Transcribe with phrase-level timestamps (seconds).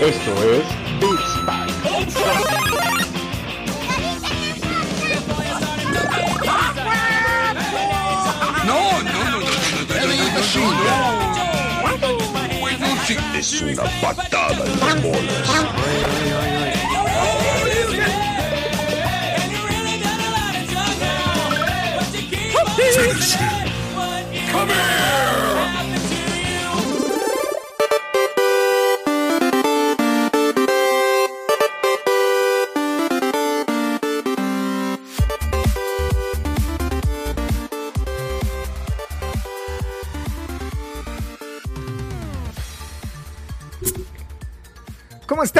[0.00, 0.66] Esto es
[1.00, 1.32] Beats
[8.66, 9.50] No, no, no, no, no, no.
[13.38, 15.48] Es una patada en las bolas.
[24.52, 25.29] Come here.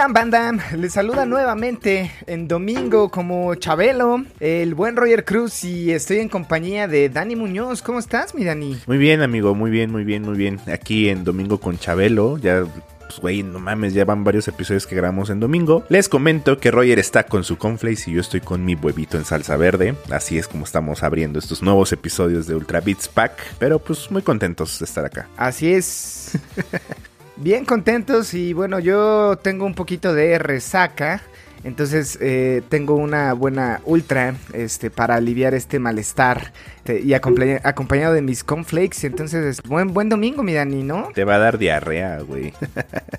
[0.01, 0.53] Están, banda?
[0.79, 6.89] Les saluda nuevamente en domingo como Chabelo, el buen Roger Cruz y estoy en compañía
[6.89, 7.83] de Dani Muñoz.
[7.83, 8.79] ¿Cómo estás, mi Dani?
[8.87, 10.59] Muy bien, amigo, muy bien, muy bien, muy bien.
[10.73, 12.65] Aquí en Domingo con Chabelo, ya,
[13.01, 15.85] pues, güey, no mames, ya van varios episodios que grabamos en domingo.
[15.91, 19.27] Les comento que Roger está con su conflace y yo estoy con mi huevito en
[19.27, 19.97] salsa verde.
[20.11, 23.33] Así es como estamos abriendo estos nuevos episodios de Ultra Beats Pack.
[23.59, 25.29] Pero pues muy contentos de estar acá.
[25.37, 26.39] Así es.
[27.43, 31.23] Bien contentos y bueno, yo tengo un poquito de resaca.
[31.65, 38.15] Entonces eh, tengo una buena ultra este, para aliviar este malestar este, y acompaña- acompañado
[38.15, 39.07] de mis cornflakes.
[39.07, 41.09] Entonces, buen, buen domingo, mi Dani, ¿no?
[41.15, 42.53] Te va a dar diarrea, güey.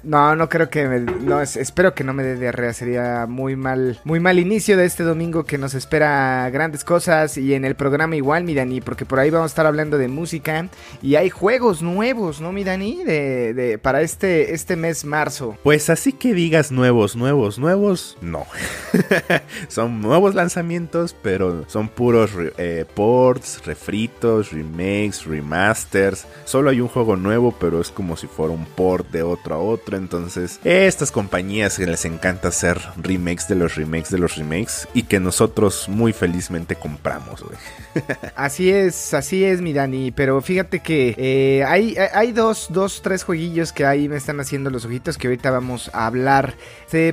[0.03, 3.55] No, no creo que me, no, es- espero que no me dé diarrea, sería muy
[3.55, 7.75] mal, muy mal inicio de este domingo que nos espera grandes cosas y en el
[7.75, 10.67] programa igual, mi Dani, porque por ahí vamos a estar hablando de música
[11.03, 13.03] y hay juegos nuevos, ¿no, mi Dani?
[13.03, 15.55] De, de, para este, este mes marzo.
[15.61, 18.30] Pues así que digas nuevos, nuevos, nuevos, no.
[19.67, 26.25] son nuevos lanzamientos, pero son puros eh, ports, refritos, remakes, remasters.
[26.45, 29.59] Solo hay un juego nuevo, pero es como si fuera un port de otro a
[29.59, 29.97] otro.
[29.97, 35.03] Entonces, estas compañías que les encanta hacer remakes de los remakes de los remakes y
[35.03, 37.57] que nosotros muy felizmente compramos, güey.
[38.35, 40.11] Así es, así es, mi Dani.
[40.11, 44.69] Pero fíjate que eh, hay, hay dos, dos, tres jueguillos que ahí me están haciendo
[44.69, 46.55] los ojitos que ahorita vamos a hablar.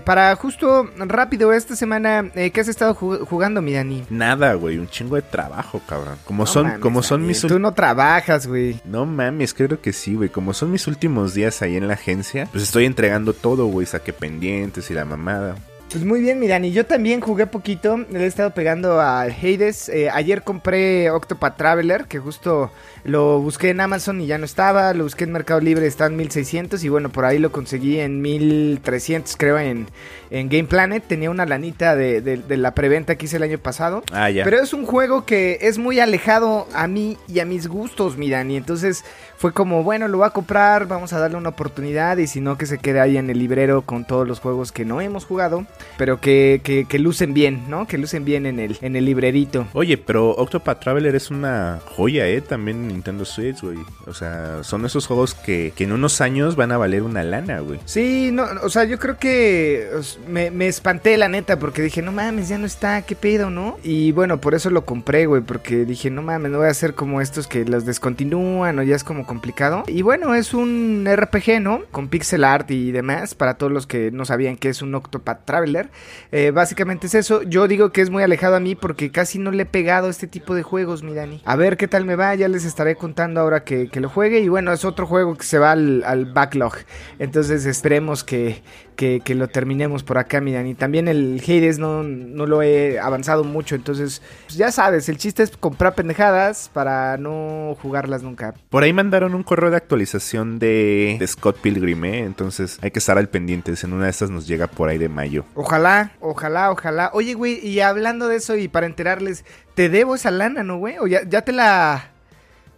[0.05, 4.05] Para justo rápido, esta semana, eh, ¿qué has estado ju- jugando, mi Dani?
[4.11, 6.19] Nada, güey, un chingo de trabajo, cabrón.
[6.25, 8.81] Como No son, mames, como son Dani, mis Tú no trabajas, güey.
[8.85, 10.29] No mames, creo que sí, güey.
[10.29, 13.87] Como son mis últimos días ahí en la agencia, pues estoy entregando todo, güey.
[13.87, 15.57] Saqué pendientes y la mamada.
[15.91, 16.71] Pues muy bien, mi Dani.
[16.71, 17.97] Yo también jugué poquito.
[18.11, 19.89] Le he estado pegando al Hades.
[19.89, 22.71] Eh, ayer compré Octopath Traveler, que justo
[23.05, 24.93] lo busqué en Amazon y ya no estaba.
[24.93, 26.85] Lo busqué en Mercado Libre, está en 1600.
[26.85, 29.87] Y bueno, por ahí lo conseguí en 1300, creo, en,
[30.31, 31.03] en Game Planet.
[31.09, 34.03] Tenía una lanita de, de- de la preventa que hice el año pasado.
[34.13, 34.45] Ah, ya.
[34.45, 38.29] Pero es un juego que es muy alejado a mí y a mis gustos, mi
[38.29, 38.59] Dani.
[38.59, 39.05] Entonces
[39.39, 42.59] fue como, bueno, lo voy a comprar, vamos a darle una oportunidad y si no,
[42.59, 45.65] que se quede ahí en el librero con todos los juegos que no hemos jugado,
[45.97, 47.87] pero que, que, que lucen bien, ¿no?
[47.87, 49.69] Que lucen bien en el, en el librerito.
[49.75, 52.41] Oye, pero Octopath Traveler es una joya, ¿eh?
[52.41, 53.79] También en Nintendo Switch, güey.
[54.09, 57.61] O sea, son esos juegos que, que en unos años van a valer una lana,
[57.61, 57.79] güey.
[57.85, 59.89] Sí, no, o sea, yo creo que
[60.29, 63.79] me, me espanté la neta porque dije, no mames, ya no está, qué pedo, ¿no?
[63.85, 66.95] Y bueno, por eso lo compré, güey, porque dije, no mames, no voy a hacer
[66.95, 69.85] como estos que los descontinúan o ya es como complicado.
[69.87, 71.83] Y bueno, es un RPG, ¿no?
[71.93, 75.45] Con pixel art y demás, para todos los que no sabían que es un Octopath
[75.45, 75.91] Traveler.
[76.33, 77.43] Eh, básicamente es eso.
[77.43, 80.27] Yo digo que es muy alejado a mí porque casi no le he pegado este
[80.27, 81.43] tipo de juegos, mi Dani.
[81.45, 84.41] A ver qué tal me va, ya les estaré contando ahora que, que lo juegue.
[84.41, 86.75] Y bueno, es otro juego que se va al, backlog.
[87.19, 88.63] Entonces esperemos que,
[88.97, 90.75] que, que lo terminemos por acá, mi Dani.
[90.75, 93.75] También el Hades no, no lo he avanzado mucho.
[93.75, 98.55] Entonces, pues ya sabes, el chiste es comprar pendejadas para no jugarlas nunca.
[98.71, 102.21] Por ahí mandaron un correo de actualización de, de Scott Pilgrim, ¿eh?
[102.21, 103.75] Entonces hay que estar al pendiente.
[103.83, 105.45] En una de estas nos llega por ahí de mayo.
[105.55, 107.11] Ojalá, ojalá, ojalá.
[107.15, 110.99] Oye, güey, y hablando de eso y para enterarles, te debo esa lana, ¿no, güey?
[110.99, 112.11] ¿O ya, ya te la...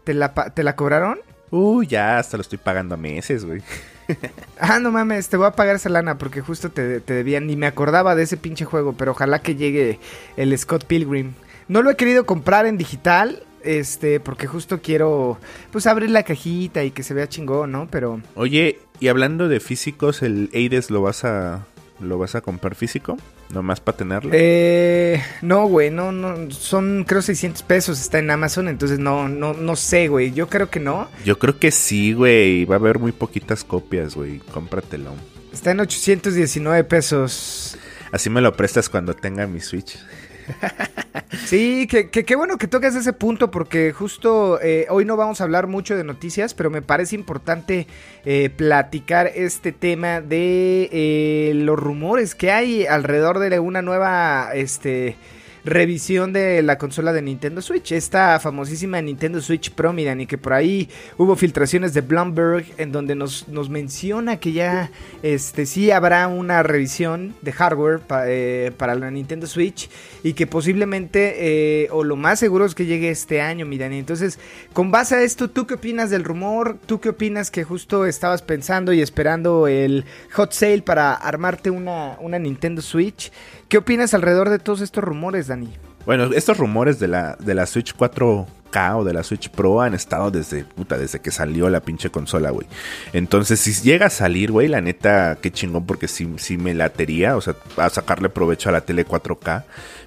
[0.05, 1.19] ¿Te la, ¿Te la cobraron?
[1.51, 3.63] Uh, ya, hasta lo estoy pagando a meses, güey.
[4.59, 7.47] Ah, no mames, te voy a pagar esa lana porque justo te, te debían.
[7.47, 10.01] Ni me acordaba de ese pinche juego, pero ojalá que llegue
[10.37, 11.35] el Scott Pilgrim.
[11.69, 15.39] No lo he querido comprar en digital, este, porque justo quiero,
[15.73, 17.89] pues, abrir la cajita y que se vea chingón, ¿no?
[17.91, 21.67] Pero, Oye, y hablando de físicos, ¿el Hades lo vas a
[22.01, 23.19] lo vas a comprar físico?
[23.53, 24.31] Nomás para tenerlo.
[24.33, 29.53] eh, no, güey, no, no, son, creo, 600 pesos, está en Amazon, entonces no, no,
[29.53, 31.09] no sé, güey, yo creo que no.
[31.25, 32.65] Yo creo que sí, güey.
[32.65, 34.39] Va a haber muy poquitas copias, güey.
[34.53, 35.11] Cómpratelo.
[35.53, 37.77] Está en 819 pesos.
[38.13, 39.99] Así me lo prestas cuando tenga mi Switch.
[41.47, 45.41] Sí, que, que, qué bueno que tocas ese punto porque justo eh, hoy no vamos
[45.41, 47.87] a hablar mucho de noticias, pero me parece importante
[48.25, 55.17] eh, platicar este tema de eh, los rumores que hay alrededor de una nueva, este
[55.65, 57.93] revisión de la consola de Nintendo Switch.
[57.93, 62.93] Esta famosísima Nintendo Switch Pro, miran, y que por ahí hubo filtraciones de Bloomberg en
[62.93, 64.91] donde nos, nos menciona que ya
[65.23, 69.89] este, sí habrá una revisión de hardware eh, para la Nintendo Switch
[70.23, 73.93] y que posiblemente, eh, o lo más seguro es que llegue este año, miran.
[73.93, 74.39] Entonces,
[74.73, 76.79] con base a esto, ¿tú qué opinas del rumor?
[76.87, 82.17] ¿Tú qué opinas que justo estabas pensando y esperando el hot sale para armarte una,
[82.21, 83.31] una Nintendo Switch?
[83.71, 85.69] ¿Qué opinas alrededor de todos estos rumores, Dani?
[86.05, 89.95] Bueno, estos rumores de la, de la Switch 4K o de la Switch Pro han
[89.95, 92.67] estado desde, puta, desde que salió la pinche consola, güey.
[93.13, 97.37] Entonces, si llega a salir, güey, la neta, qué chingón, porque sí, sí me latería,
[97.37, 99.63] o sea, a sacarle provecho a la tele 4K.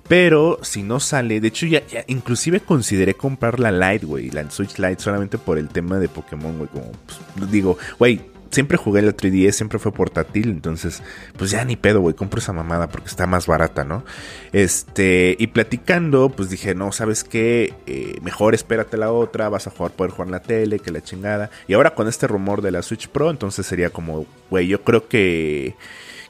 [0.10, 4.78] Pero si no sale, de hecho, ya, inclusive consideré comprar la Lite, güey, la Switch
[4.78, 6.70] Lite solamente por el tema de Pokémon, güey.
[6.70, 6.92] Como,
[7.38, 11.02] pues, digo, güey, siempre jugué la 3DS, siempre fue portátil, entonces,
[11.38, 14.04] pues ya ni pedo, güey, compro esa mamada porque está más barata, ¿no?
[14.52, 17.74] Este, y platicando, pues dije, no, ¿sabes qué?
[17.86, 21.02] Eh, mejor espérate la otra, vas a jugar, poder jugar en la tele, que la
[21.02, 21.50] chingada.
[21.68, 25.08] Y ahora con este rumor de la Switch Pro, entonces sería como, güey, yo creo
[25.08, 25.76] que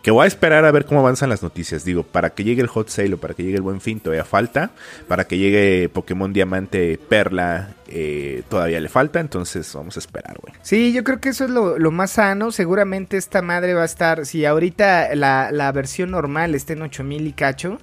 [0.03, 1.85] que voy a esperar a ver cómo avanzan las noticias.
[1.85, 4.25] Digo, para que llegue el hot sale o para que llegue el buen fin todavía
[4.25, 4.71] falta.
[5.07, 9.21] Para que llegue Pokémon Diamante Perla eh, todavía le falta.
[9.21, 10.53] Entonces vamos a esperar, güey.
[10.61, 12.51] Sí, yo creo que eso es lo, más sano.
[12.51, 17.31] Seguramente esta madre va a estar, si ahorita la, versión normal está en 8000 y
[17.31, 17.79] cacho.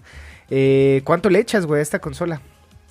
[0.50, 2.42] Eh, ¿Cuánto le echas, güey, a esta consola?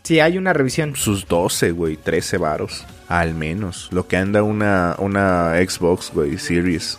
[0.01, 0.95] Si hay una revisión.
[0.95, 2.83] Sus 12, güey, 13 varos.
[3.07, 3.89] Al menos.
[3.91, 6.97] Lo que anda una, una Xbox, güey, Series.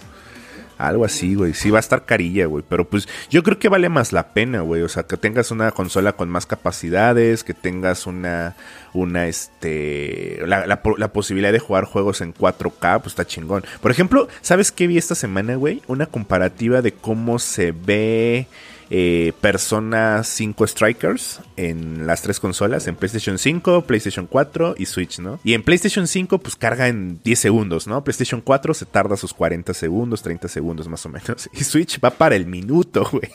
[0.80, 1.52] Algo así, güey.
[1.52, 2.64] Sí va a estar carilla, güey.
[2.66, 4.80] Pero pues yo creo que vale más la pena, güey.
[4.80, 8.56] O sea, que tengas una consola con más capacidades, que tengas una,
[8.94, 13.62] una, este, la, la, posibilidad de jugar juegos en 4K, pues está chingón.
[13.82, 15.82] Por ejemplo, ¿sabes qué vi esta semana, güey?
[15.86, 18.46] Una comparativa de cómo se ve
[18.90, 25.20] eh, Persona 5 Strikers en las tres consolas, en PlayStation 5, PlayStation 4 y Switch,
[25.20, 25.38] ¿no?
[25.44, 28.02] Y en PlayStation 5 pues carga en 10 segundos, ¿no?
[28.02, 31.48] PlayStation 4 se tarda sus 40 segundos, 30 segundos más o menos.
[31.60, 33.30] Y Switch va para el minuto, güey.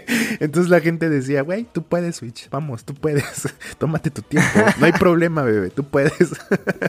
[0.40, 3.24] Entonces la gente decía, güey, tú puedes Switch, vamos, tú puedes.
[3.78, 4.48] Tómate tu tiempo.
[4.78, 6.12] No hay problema, bebé, tú puedes.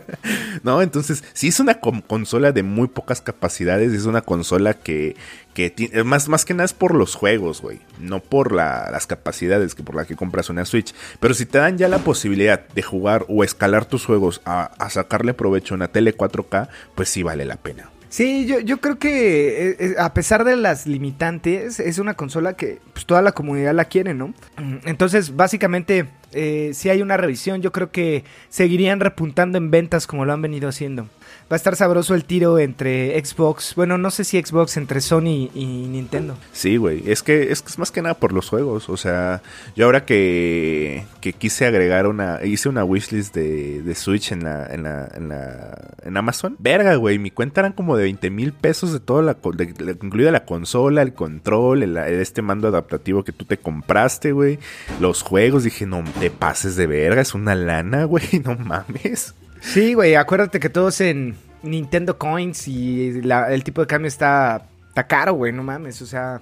[0.64, 0.82] ¿No?
[0.82, 5.16] Entonces, si es una consola de muy pocas capacidades, es una consola que
[5.54, 9.84] que más, más que nada es por los juegos, güey, no por las capacidades que
[9.84, 10.96] por las que compras una Switch.
[11.20, 14.90] Pero si te dan ya la posibilidad de jugar o escalar tus juegos a, a
[14.90, 17.92] sacarle provecho a una tele 4K, pues sí vale la pena.
[18.13, 22.54] Sí, yo, yo creo que eh, eh, a pesar de las limitantes, es una consola
[22.54, 24.36] que pues, toda la comunidad la quiere, ¿no?
[24.86, 30.25] Entonces, básicamente, eh, si hay una revisión, yo creo que seguirían repuntando en ventas como
[30.25, 31.07] lo han venido haciendo
[31.51, 33.75] va a estar sabroso el tiro entre Xbox.
[33.75, 36.36] Bueno, no sé si Xbox entre Sony y Nintendo.
[36.51, 37.04] Sí, güey.
[37.06, 38.90] Es que es, más que nada por los juegos.
[38.90, 39.42] O sea,
[39.75, 42.44] yo ahora que, que quise agregar una.
[42.44, 45.78] Hice una wishlist de, de Switch en la, en la, en la.
[46.04, 46.56] en Amazon.
[46.60, 47.19] Verga, güey.
[47.19, 49.38] Mi cuenta eran como de 20 mil pesos de toda la.
[50.01, 54.60] incluida la consola, el control, el, este mando adaptativo que tú te compraste, güey.
[55.00, 55.63] Los juegos.
[55.63, 57.22] Dije, no te pases de verga.
[57.22, 58.24] Es una lana, güey.
[58.44, 59.36] No mames.
[59.63, 64.65] Sí, güey, acuérdate que todos en Nintendo Coins y el tipo de cambio está,
[65.07, 66.42] caro, güey, no mames, o sea,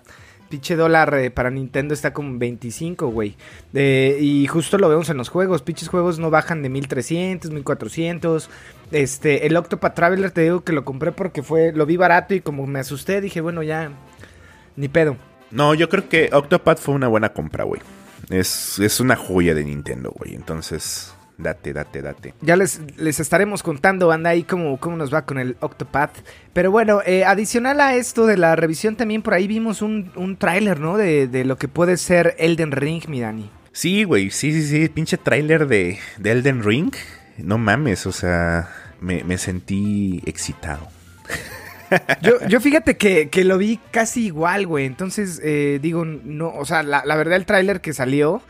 [0.50, 3.38] pinche dólar eh, para Nintendo está como 25, güey.
[3.74, 8.50] y justo lo vemos en los juegos, pinches juegos no bajan de 1300, 1400.
[8.92, 12.42] Este, el Octopath Traveler te digo que lo compré porque fue, lo vi barato y
[12.42, 13.92] como me asusté, dije, bueno, ya,
[14.76, 15.16] ni pedo.
[15.52, 17.82] No, yo creo que Octopath fue una buena compra, güey.
[18.30, 20.34] Es, es una joya de Nintendo, güey.
[20.34, 22.34] Entonces, Date, date, date.
[22.42, 26.18] Ya les, les estaremos contando, banda, ahí cómo, cómo nos va con el Octopath.
[26.54, 30.38] Pero bueno, eh, adicional a esto de la revisión, también por ahí vimos un, un
[30.38, 30.98] tráiler, ¿no?
[30.98, 33.50] De, de, lo que puede ser Elden Ring, mi Dani.
[33.72, 36.94] Sí, güey, sí, sí, sí, pinche tráiler de, de Elden Ring.
[37.38, 38.70] No mames, o sea,
[39.00, 40.88] me, me sentí excitado.
[42.22, 44.86] Yo, yo fíjate que, que, lo vi casi igual, güey.
[44.86, 48.42] Entonces, eh, digo, no, o sea, la, la verdad el tráiler que salió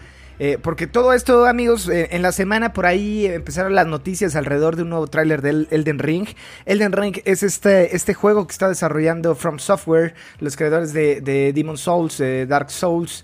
[0.43, 4.75] eh, porque todo esto, amigos, eh, en la semana por ahí empezaron las noticias alrededor
[4.75, 6.27] de un nuevo tráiler del Elden Ring.
[6.65, 11.53] Elden Ring es este, este juego que está desarrollando From Software, los creadores de, de
[11.53, 13.23] Demon Souls, eh, Dark Souls,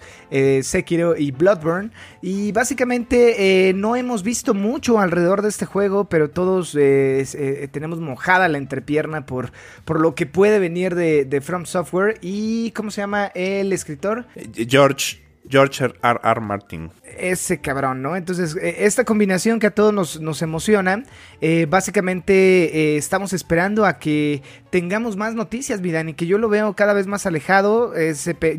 [0.61, 1.89] Sekiro y Bloodborne.
[2.21, 8.59] Y básicamente no hemos visto mucho alrededor de este juego, pero todos tenemos mojada la
[8.59, 9.51] entrepierna por,
[9.85, 12.19] por lo que puede venir de, de From Software.
[12.21, 14.27] ¿Y cómo se llama el escritor?
[14.53, 16.19] George George R.
[16.23, 16.41] R.
[16.41, 16.89] Martin.
[17.17, 18.15] Ese cabrón, ¿no?
[18.15, 21.03] Entonces, eh, esta combinación que a todos nos, nos emociona,
[21.41, 26.49] eh, básicamente eh, estamos esperando a que tengamos más noticias, mi Dani, que yo lo
[26.49, 27.93] veo cada vez más alejado.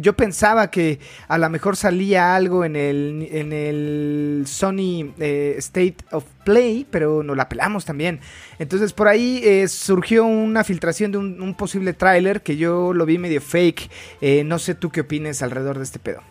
[0.01, 6.25] yo pensaba que a lo mejor salía algo en el, en el Sony State of
[6.49, 8.21] Play, pero nos la pelamos también.
[8.59, 13.43] Entonces, por ahí surgió una filtración de un, posible tráiler que yo lo vi medio
[13.43, 13.91] fake.
[14.47, 16.23] no sé tú qué opines alrededor de este pedo.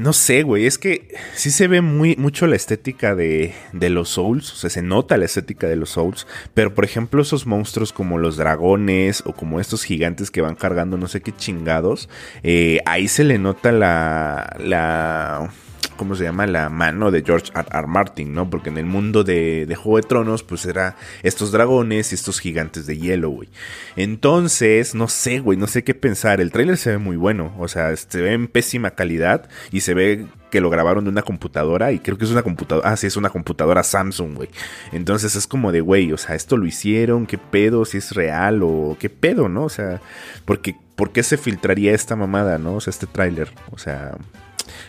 [0.00, 4.52] No sé, güey, es que sí se ve muy, mucho la estética de, los Souls,
[4.52, 8.18] o sea, se nota la estética de los Souls, pero por ejemplo esos monstruos como
[8.18, 12.10] los dragones o como estos gigantes que van cargando no sé qué chingados,
[12.42, 14.56] eh, ahí se le nota la...
[14.58, 15.50] la
[15.96, 16.46] ¿cómo se llama?
[16.46, 17.86] La mano de George R.
[17.86, 18.50] Martin, ¿no?
[18.50, 22.40] Porque en el mundo de, de, Juego de Tronos, pues era estos dragones y estos
[22.40, 23.48] gigantes de hielo, güey.
[23.96, 26.40] Entonces, no sé, güey, no sé qué pensar.
[26.40, 29.94] El tráiler se ve muy bueno, o sea, se ve en pésima calidad y se
[29.94, 33.08] ve que lo grabaron de una computadora y creo que es una computadora, ah, sí,
[33.08, 34.48] es una computadora Samsung, güey.
[34.92, 38.60] Entonces es como de, güey, o sea, esto lo hicieron, qué pedo, si es real
[38.62, 39.64] o qué pedo, ¿no?
[39.64, 40.00] O sea,
[40.44, 42.74] porque, ¿por qué se filtraría esta mamada, no?
[42.74, 44.16] O sea, este tráiler, o sea...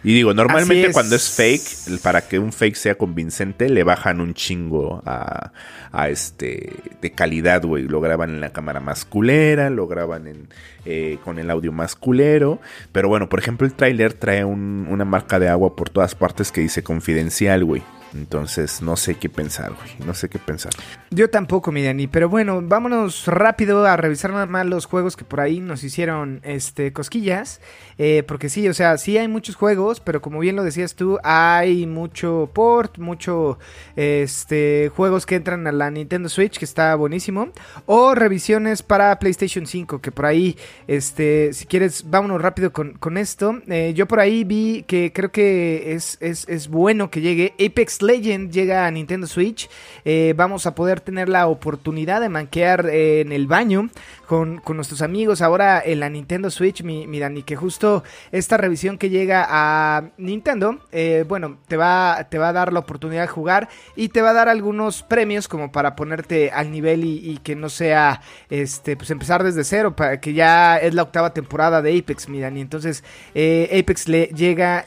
[0.03, 4.33] Y digo, normalmente cuando es fake, para que un fake sea convincente, le bajan un
[4.33, 5.51] chingo a,
[5.91, 7.83] a este de calidad, güey.
[7.83, 10.49] Lo graban en la cámara más culera, lo graban en,
[10.85, 12.59] eh, con el audio más culero.
[12.91, 16.61] Pero bueno, por ejemplo, el tráiler trae una marca de agua por todas partes que
[16.61, 17.81] dice confidencial, güey.
[18.13, 20.07] Entonces, no sé qué pensar, güey.
[20.07, 20.71] No sé qué pensar.
[21.11, 22.07] Yo tampoco, mi Dani.
[22.07, 26.39] Pero bueno, vámonos rápido a revisar nada más los juegos que por ahí nos hicieron
[26.43, 27.59] este, cosquillas.
[27.97, 31.17] Eh, porque sí, o sea, sí hay muchos juegos, pero como bien lo decías tú,
[31.23, 33.59] hay mucho port, mucho
[33.95, 37.49] este, juegos que entran a la Nintendo Switch, que está buenísimo.
[37.85, 40.57] O revisiones para PlayStation 5, que por ahí,
[40.87, 43.61] este, si quieres, vámonos rápido con, esto.
[43.67, 48.01] Eh, yo por ahí vi que creo que es, es, es bueno que llegue Apex
[48.05, 49.69] Legend llega a Nintendo Switch.
[50.03, 53.89] Eh, vamos a poder tener la oportunidad de manquear eh, en el baño
[54.27, 59.09] con, nuestros amigos ahora en la Nintendo Switch, mi, mi, que justo esta revisión que
[59.09, 63.69] llega a Nintendo, eh, bueno, te va, te va a dar la oportunidad de jugar
[63.95, 67.69] y te va a dar algunos premios como para ponerte al nivel y, que no
[67.69, 72.27] sea, este, pues empezar desde cero, para que ya es la octava temporada de Apex,
[72.27, 72.61] mi Dani.
[72.61, 74.83] Entonces, Apex le llega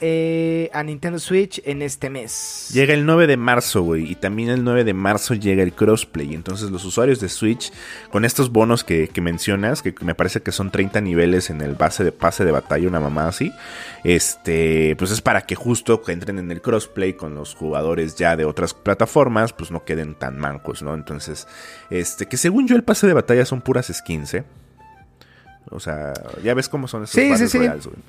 [0.73, 2.69] a Nintendo Switch en este mes.
[2.73, 4.11] Llega 9 de marzo, güey.
[4.11, 6.33] Y también el 9 de marzo llega el crossplay.
[6.33, 7.71] Entonces los usuarios de Switch,
[8.11, 12.03] con estos bonos que, mencionas, que me parece que son 30 niveles en el base
[12.03, 13.51] de pase de batalla, una mamá así,
[14.03, 18.45] este, pues es para que justo entren en el crossplay con los jugadores ya de
[18.45, 20.93] otras plataformas, pues no queden tan mancos, ¿no?
[20.93, 21.47] Entonces,
[21.89, 24.43] este, que según yo el pase de batalla son puras skins, ¿eh?
[25.71, 26.13] O sea,
[26.43, 27.59] ya ves cómo son esos sí, sí, sí.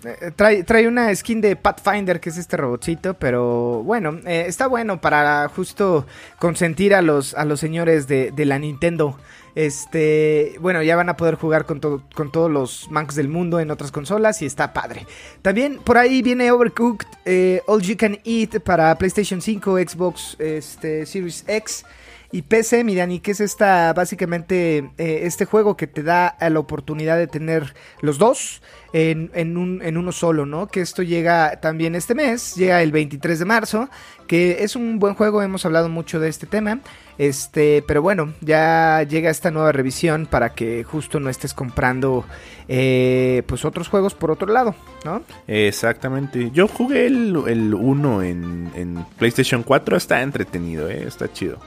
[0.04, 4.66] Eh, trae, trae, una skin de Pathfinder, que es este robotcito, pero bueno, eh, está
[4.66, 6.07] bueno para justo
[6.38, 9.19] consentir a los, a los señores de, la Nintendo.
[9.54, 13.71] Este, bueno, ya van a poder jugar con, con todos los mancos del mundo en
[13.71, 15.07] otras consolas y está padre.
[15.42, 21.04] También por ahí viene Overcooked eh, All You Can Eat para PlayStation 5, Xbox este,
[21.04, 21.85] Series X
[22.32, 26.60] y PC, mi Dani, que es esta, básicamente, eh, este juego que te da la
[26.60, 30.68] oportunidad de tener los dos en, en, un, en uno solo, ¿no?
[30.68, 33.88] Que esto llega también este mes, llega el 23 de marzo,
[34.28, 36.80] que es un buen juego, hemos hablado mucho de este tema.
[37.18, 42.25] Este, pero bueno, ya llega esta nueva revisión para que justo no estés comprando
[42.66, 45.22] eh, pues otros juegos por otro lado, ¿no?
[45.46, 46.50] Exactamente.
[46.52, 51.04] Yo jugué el 1 en, en, PlayStation 4, está entretenido, ¿eh?
[51.06, 51.58] está chido.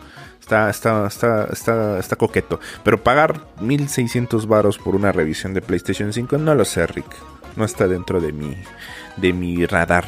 [0.44, 2.60] Está, está, está, está, está coqueto.
[2.84, 7.16] Pero pagar 1600 varos por una revisión de PlayStation 5, no lo sé, Rick.
[7.56, 8.58] No está dentro de mi,
[9.16, 10.04] de mi radar.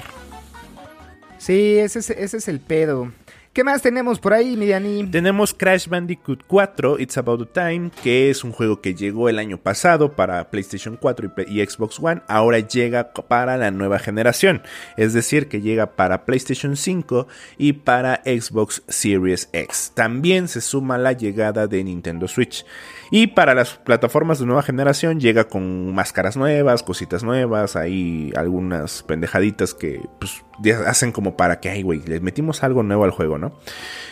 [1.38, 3.14] Sí, ese es, ese es el pedo.
[3.56, 5.06] ¿Qué más tenemos por ahí, Miriani?
[5.06, 9.58] Tenemos Crash Bandicoot 4, It's About Time, que es un juego que llegó el año
[9.58, 14.62] pasado para PlayStation 4 y, Xbox One, ahora llega para la nueva generación,
[14.98, 19.94] es decir, que llega para PlayStation 5 y para Xbox Series X.
[19.96, 22.66] También se suma la llegada de Nintendo Switch.
[23.12, 29.04] Y para las plataformas de nueva generación llega con máscaras nuevas, cositas nuevas, hay algunas
[29.04, 30.44] pendejaditas que pues,
[30.86, 33.58] hacen como para que, ay, güey, les metimos algo nuevo al juego, ¿no?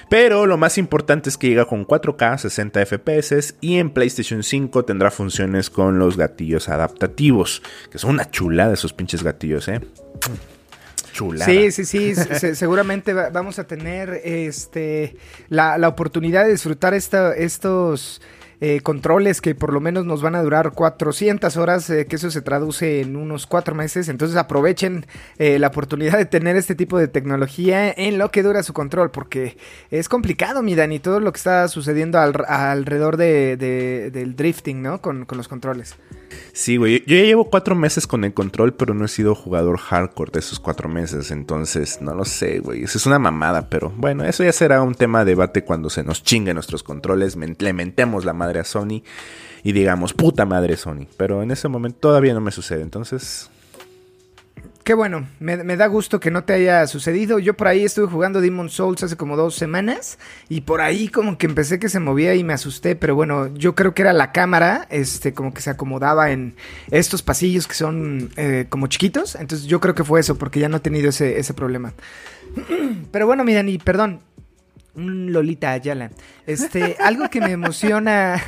[0.10, 4.86] Pero lo más importante es que llega con 4K, 60 FPS y en PlayStation 5
[4.86, 9.82] tendrá funciones con los gatillos adaptativos, que son una chulada esos pinches gatillos, ¿eh?
[11.14, 11.46] Chulada.
[11.46, 12.16] Sí, sí, sí.
[12.56, 15.16] seguramente vamos a tener este
[15.50, 18.22] la, oportunidad de disfrutar estos
[18.62, 22.32] eh, controles que por lo menos nos van a durar 400 horas, eh, que eso
[22.32, 24.10] se traduce en unos cuatro meses.
[24.10, 25.06] Entonces aprovechen
[25.38, 29.12] eh, la oportunidad de tener este tipo de tecnología en lo que dura su control,
[29.12, 29.58] porque
[29.92, 34.82] es complicado, mi Dani, todo lo que está sucediendo al- alrededor de, de- del drifting,
[34.82, 35.02] ¿no?
[35.02, 35.96] Con, con los controles.
[36.52, 37.04] Sí, güey.
[37.06, 40.40] Yo ya llevo cuatro meses con el control, pero no he sido jugador hardcore de
[40.40, 41.30] esos cuatro meses.
[41.32, 42.84] Entonces, no lo sé, güey.
[42.84, 46.04] Eso es una mamada, pero bueno, eso ya será un tema de debate cuando se
[46.04, 49.02] nos chinguen nuestros controles, le mentemos la madre a Sony
[49.64, 51.08] y digamos, puta madre Sony.
[51.18, 52.82] Pero en ese momento todavía no me sucede.
[52.82, 53.50] Entonces,
[54.84, 57.40] Qué bueno, me, da gusto que no te haya sucedido.
[57.40, 60.20] Yo por ahí estuve jugando Demon Souls hace como dos semanas
[60.50, 63.76] y por ahí como que empecé que se movía y me asusté, pero bueno, yo
[63.76, 66.56] creo que era la cámara, este, como que se acomodaba en
[66.92, 70.68] estos pasillos que son eh, como chiquitos, entonces yo creo que fue eso, porque ya
[70.68, 71.94] no he tenido ese, ese problema.
[73.12, 74.20] Pero bueno, mi Dani, perdón,
[74.96, 76.12] Lolita Ayala,
[76.46, 78.42] este, algo que me emociona...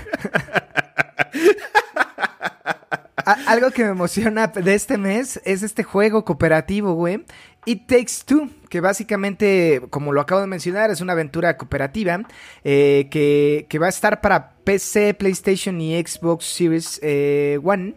[3.47, 7.25] Algo que me emociona de este mes es este juego cooperativo, güey.
[7.65, 12.21] It Takes Two, que básicamente, como lo acabo de mencionar, es una aventura cooperativa
[12.63, 17.95] eh, que, que va a estar para PC, PlayStation y Xbox Series eh, One.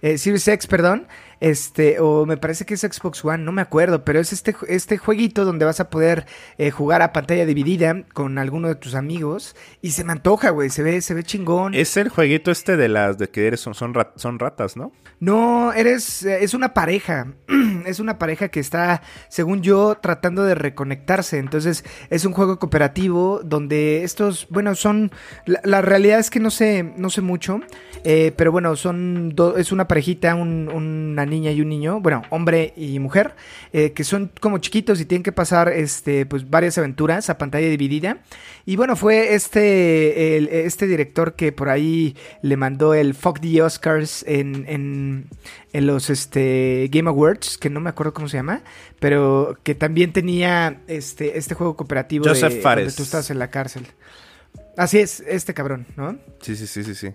[0.00, 1.08] eh, Series X, perdón.
[1.40, 4.98] Este, o me parece que es Xbox One, no me acuerdo, pero es este, este
[4.98, 6.26] jueguito donde vas a poder
[6.58, 9.54] eh, jugar a pantalla dividida con alguno de tus amigos.
[9.80, 11.74] Y se me antoja, güey, se ve, se ve chingón.
[11.74, 14.92] es el jueguito este de las de que eres son, son, rat- son ratas, ¿no?
[15.20, 17.26] No, eres, eh, es una pareja,
[17.86, 21.38] es una pareja que está, según yo, tratando de reconectarse.
[21.38, 25.10] Entonces, es un juego cooperativo donde estos, bueno, son,
[25.46, 27.60] la, la realidad es que no sé, no sé mucho,
[28.04, 32.22] eh, pero bueno, son, do- es una parejita, un- una niña y un niño, bueno,
[32.30, 33.34] hombre y mujer,
[33.72, 37.68] eh, que son como chiquitos y tienen que pasar, este, pues, varias aventuras a pantalla
[37.68, 38.18] dividida.
[38.66, 43.62] Y bueno, fue este, el- este director que por ahí le mandó el Fuck the
[43.62, 45.26] Oscars en, en,
[45.72, 48.62] en los este, Game Awards, que no me acuerdo cómo se llama,
[49.00, 52.84] pero que también tenía este, este juego cooperativo de, Joseph Fares.
[52.86, 53.86] donde tú estás en la cárcel.
[54.76, 56.16] Así es, este cabrón, ¿no?
[56.40, 57.08] Sí, sí, sí, sí, sí.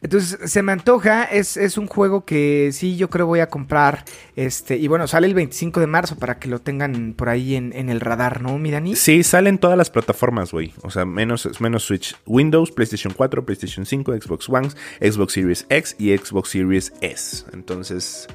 [0.00, 4.04] Entonces, se me antoja, es, es un juego que sí yo creo voy a comprar,
[4.36, 7.72] este, y bueno, sale el 25 de marzo para que lo tengan por ahí en,
[7.72, 8.96] el radar, ¿no, mi Dani?
[8.96, 10.72] Sí, salen todas las plataformas, güey.
[10.82, 12.16] O sea, menos, menos Switch.
[12.26, 14.68] Windows, PlayStation 4, PlayStation 5, Xbox One,
[15.00, 17.44] Xbox Series X y Xbox Series S.
[17.52, 18.28] Entonces,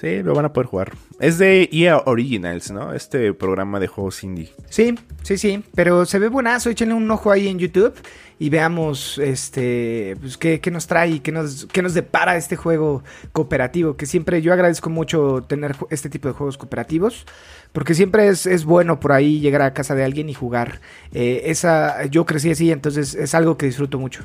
[0.00, 0.92] sí, lo van a poder jugar.
[1.20, 2.92] Es de EA Originals, ¿no?
[2.92, 4.52] Este programa de juegos indie.
[4.68, 7.94] Sí, sí, sí, pero se ve buenazo, échenle un ojo ahí en YouTube
[8.38, 12.56] y veamos este pues qué, qué nos trae y qué nos, qué nos depara este
[12.56, 17.26] juego cooperativo, que siempre yo agradezco mucho tener este tipo de juegos cooperativos,
[17.72, 20.80] porque siempre es, es bueno por ahí llegar a casa de alguien y jugar.
[21.12, 24.24] Eh, esa, yo crecí así, entonces es algo que disfruto mucho.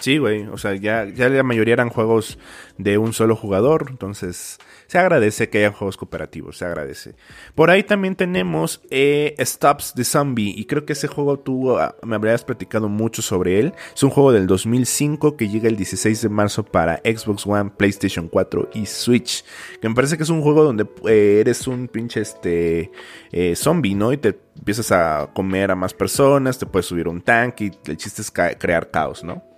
[0.00, 0.46] Sí, güey.
[0.46, 2.38] O sea, ya, ya la mayoría eran juegos
[2.78, 3.88] de un solo jugador.
[3.90, 4.58] Entonces,
[4.90, 6.58] se agradece que haya juegos cooperativos.
[6.58, 7.14] Se agradece.
[7.54, 10.52] Por ahí también tenemos eh, Stops the Zombie.
[10.56, 13.72] Y creo que ese juego tú ah, me habrías platicado mucho sobre él.
[13.94, 18.26] Es un juego del 2005 que llega el 16 de marzo para Xbox One, PlayStation
[18.26, 19.44] 4 y Switch.
[19.80, 22.90] Que me parece que es un juego donde eh, eres un pinche este
[23.30, 24.12] eh, zombie, ¿no?
[24.12, 26.58] Y te empiezas a comer a más personas.
[26.58, 27.66] Te puedes subir un tanque.
[27.66, 29.49] Y el chiste es crear caos, ¿no?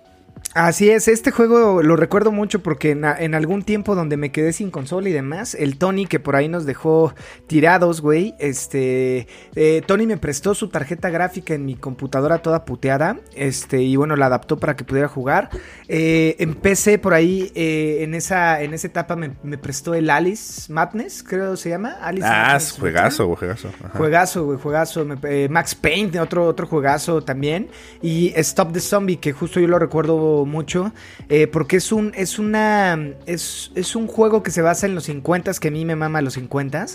[0.53, 4.69] Así es, este juego lo recuerdo mucho porque en, algún tiempo donde me quedé sin
[4.69, 7.13] consola y demás, el Tony que por ahí nos dejó
[7.47, 13.17] tirados, güey, este, eh, Tony me prestó su tarjeta gráfica en mi computadora toda puteada,
[13.35, 15.49] este, y bueno, la adaptó para que pudiera jugar.
[15.87, 20.71] Eh, empecé por ahí, eh, en esa, en esa etapa me, me prestó el Alice
[20.71, 21.97] Madness, creo se llama.
[22.01, 23.69] Alice Ah, Madness, es juegazo, güey, juegazo.
[23.83, 23.97] Ajá.
[23.97, 25.07] Juegazo, güey, juegazo.
[25.23, 27.69] Eh, Max Payne, otro, otro juegazo también.
[28.01, 30.15] Y Stop the Zombie, que justo yo lo recuerdo
[30.45, 30.93] mucho.
[31.29, 32.97] eh, porque es un, es una.
[33.25, 36.21] Es, es un juego que se basa en los 50 que a mí me mama
[36.21, 36.85] los 50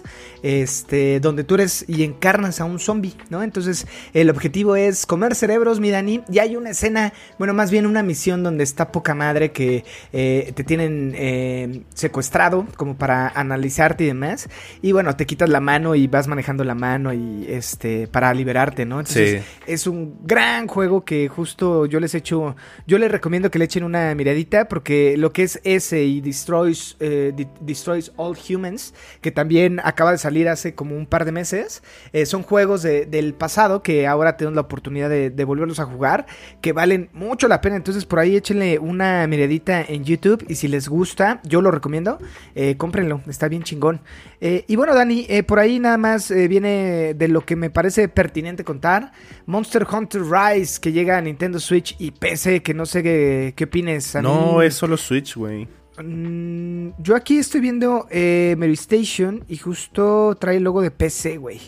[0.42, 1.20] Este.
[1.20, 3.42] Donde tú eres y encarnas a un zombie, ¿no?
[3.42, 6.22] Entonces, el objetivo es comer cerebros, mi Dani.
[6.30, 10.52] Y hay una escena, bueno, más bien una misión donde está poca madre que eh,
[10.54, 14.48] te tienen eh, secuestrado, como para analizarte y demás.
[14.82, 18.84] Y bueno, te quitas la mano y vas manejando la mano y este para liberarte,
[18.86, 19.00] ¿no?
[19.00, 23.66] Entonces, es un gran juego que justo yo les echo, yo les recomiendo que le
[23.66, 28.94] echen una miradita porque lo que es ese y Destroys, eh, De- Destroys All Humans,
[29.20, 33.04] que también acaba de salir hace como un par de meses, eh, son juegos de-
[33.06, 36.26] del pasado que ahora tenemos la oportunidad de, volverlos a jugar,
[36.62, 37.76] que valen mucho la pena.
[37.76, 42.18] Entonces por ahí échenle una miradita en YouTube y si les gusta, yo lo recomiendo,
[42.54, 44.00] eh, cómprenlo, está bien chingón.
[44.40, 49.10] Y bueno, Dani, por ahí nada más viene de lo que me parece pertinente contar.
[49.46, 53.52] Monster Hunter Rise, que llega a Nintendo Switch y PC, que no sé qué- sé
[53.56, 54.14] qué opines.
[54.16, 55.66] A No, mí- es solo Switch, güey.
[56.02, 61.38] Mm, yo aquí estoy viendo eh, Mary Station y justo trae el logo de PC,
[61.38, 61.60] güey.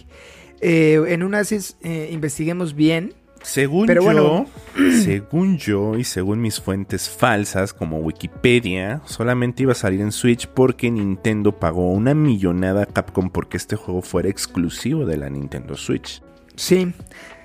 [0.60, 3.14] Eh, en unas es, eh, investiguemos bien.
[3.42, 4.46] Según Pero yo, bueno.
[5.02, 10.46] según yo y según mis fuentes falsas como Wikipedia, solamente iba a salir en Switch
[10.46, 15.74] porque Nintendo pagó una millonada a Capcom porque este juego fuera exclusivo de la Nintendo
[15.76, 16.22] Switch.
[16.56, 16.92] Sí.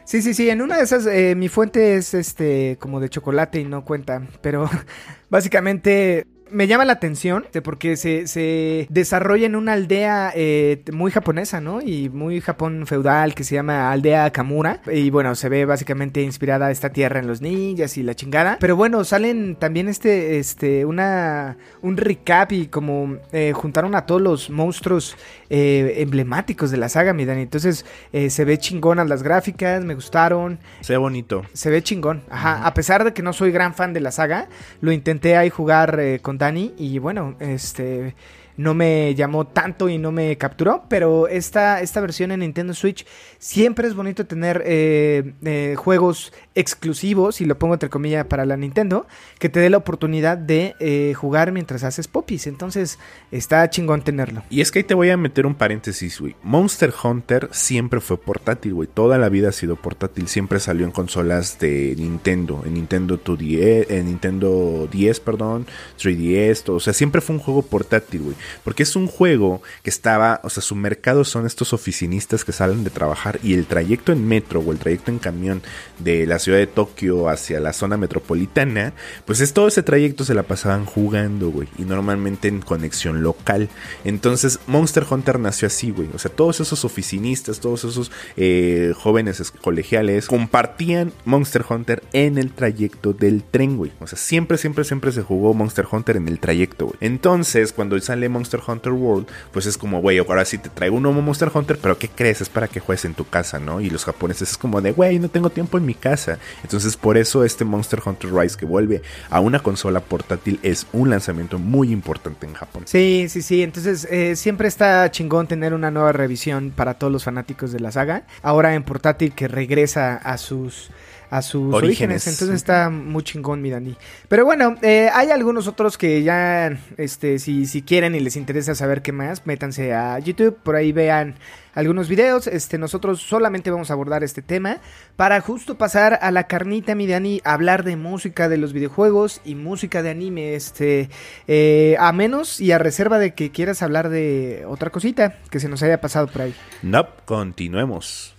[0.05, 0.49] Sí, sí, sí.
[0.49, 4.21] En una de esas, eh, mi fuente es este como de chocolate y no cuenta.
[4.41, 4.69] Pero
[5.29, 11.61] básicamente me llama la atención porque se, se desarrolla en una aldea eh, muy japonesa,
[11.61, 11.81] ¿no?
[11.81, 14.81] Y muy Japón feudal que se llama Aldea Kamura.
[14.91, 18.57] Y bueno, se ve básicamente inspirada esta tierra en los ninjas y la chingada.
[18.59, 24.21] Pero bueno, salen también este, este, una, un recap y como eh, juntaron a todos
[24.21, 25.17] los monstruos
[25.49, 27.43] eh, emblemáticos de la saga, mi Dani.
[27.43, 30.59] Entonces eh, se ve chingonas las gráficas, me gustaron.
[30.81, 31.43] Se ve bonito.
[31.53, 32.23] Se ve chingón.
[32.29, 32.65] Ajá.
[32.65, 34.47] A pesar de que no soy gran fan de la saga,
[34.81, 36.73] lo intenté ahí jugar eh, Dani.
[36.77, 38.15] Y bueno, este.
[38.57, 40.85] No me llamó tanto y no me capturó.
[40.89, 43.05] Pero esta, esta versión en Nintendo Switch
[43.37, 48.55] siempre es bonito tener eh, eh, juegos exclusivos, y lo pongo entre comillas para la
[48.55, 49.05] Nintendo,
[49.39, 52.47] que te dé la oportunidad de eh, jugar mientras haces popis.
[52.47, 52.97] Entonces,
[53.31, 54.43] está chingón tenerlo.
[54.49, 56.35] Y es que ahí te voy a meter un paréntesis, güey.
[56.43, 58.87] Monster Hunter siempre fue portátil, güey.
[58.91, 60.27] Toda la vida ha sido portátil.
[60.27, 62.63] Siempre salió en consolas de Nintendo.
[62.65, 65.67] En Nintendo 2DS, en Nintendo 10, perdón.
[65.99, 66.77] 3DS, todo.
[66.77, 68.35] O sea, siempre fue un juego portátil, güey.
[68.63, 72.83] Porque es un juego que estaba, o sea, su mercado son estos oficinistas que salen
[72.83, 75.61] de trabajar y el trayecto en metro o el trayecto en camión
[75.99, 78.93] de la ciudad de Tokio hacia la zona metropolitana,
[79.25, 81.67] pues es todo ese trayecto se la pasaban jugando, güey.
[81.77, 83.69] Y normalmente en conexión local.
[84.03, 86.09] Entonces, Monster Hunter nació así, güey.
[86.13, 92.37] O sea, todos esos oficinistas, todos esos eh, jóvenes es- colegiales compartían Monster Hunter en
[92.37, 93.91] el trayecto del tren, güey.
[93.99, 96.97] O sea, siempre, siempre, siempre se jugó Monster Hunter en el trayecto, güey.
[97.01, 101.03] Entonces, cuando sale Monster Hunter World, pues es como, güey, ahora sí te traigo un
[101.03, 102.41] nuevo Monster Hunter, pero ¿qué crees?
[102.41, 103.79] Es para que juegues en tu casa, ¿no?
[103.79, 106.37] Y los japoneses es como de, güey, no tengo tiempo en mi casa.
[106.63, 111.09] Entonces, por eso este Monster Hunter Rise que vuelve a una consola portátil es un
[111.09, 112.83] lanzamiento muy importante en Japón.
[112.85, 113.63] Sí, sí, sí.
[113.63, 117.91] Entonces, eh, siempre está chingón tener una nueva revisión para todos los fanáticos de la
[117.91, 118.23] saga.
[118.41, 120.89] Ahora en portátil que regresa a sus
[121.29, 121.83] a sus orígenes.
[121.83, 122.27] Orígenes.
[122.27, 123.95] Entonces está muy chingón, mi Dani.
[124.27, 128.75] Pero bueno, eh, hay algunos otros que ya, este, si, si quieren y les interesa
[128.75, 131.35] saber qué más, métanse a YouTube, por ahí vean
[131.75, 132.47] algunos videos.
[132.47, 134.77] Este, nosotros solamente vamos a abordar este tema
[135.15, 139.55] para justo pasar a la carnita, mi Dani, hablar de música de los videojuegos y
[139.55, 140.55] música de anime.
[140.55, 141.09] Este,
[141.47, 145.69] eh, a menos y a reserva de que quieras hablar de otra cosita que se
[145.69, 146.55] nos haya pasado por ahí.
[146.81, 148.35] No, continuemos.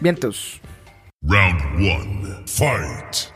[0.00, 0.60] Vientos.
[1.22, 2.42] Round one.
[2.46, 3.28] Fight.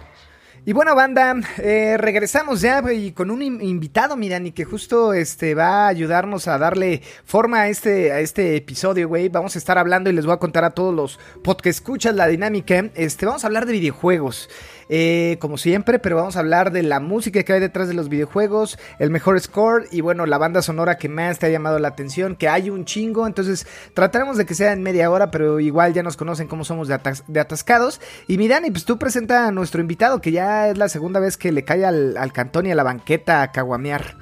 [0.64, 5.12] Y bueno, banda, eh, regresamos ya y con un in- invitado, mi Dani, que justo
[5.12, 9.29] este, va a ayudarnos a darle forma a este, a este episodio, güey.
[9.29, 12.27] Vamos a estar hablando y les voy a contar a todos los podcast escuchas la
[12.27, 12.87] dinámica.
[12.94, 14.49] Este, vamos a hablar de videojuegos,
[14.88, 18.09] eh, como siempre, pero vamos a hablar de la música que hay detrás de los
[18.09, 21.88] videojuegos, el mejor score y bueno, la banda sonora que más te ha llamado la
[21.88, 23.27] atención, que hay un chingo.
[23.27, 26.88] Entonces, trataremos de que sea en media hora, pero igual ya nos conocen cómo somos
[26.88, 28.01] de, atas- de atascados.
[28.27, 31.37] Y mi Dani, pues tú presenta a nuestro invitado, que ya es la segunda vez
[31.37, 34.16] que le cae al, al cantón y a la banqueta a caguamear.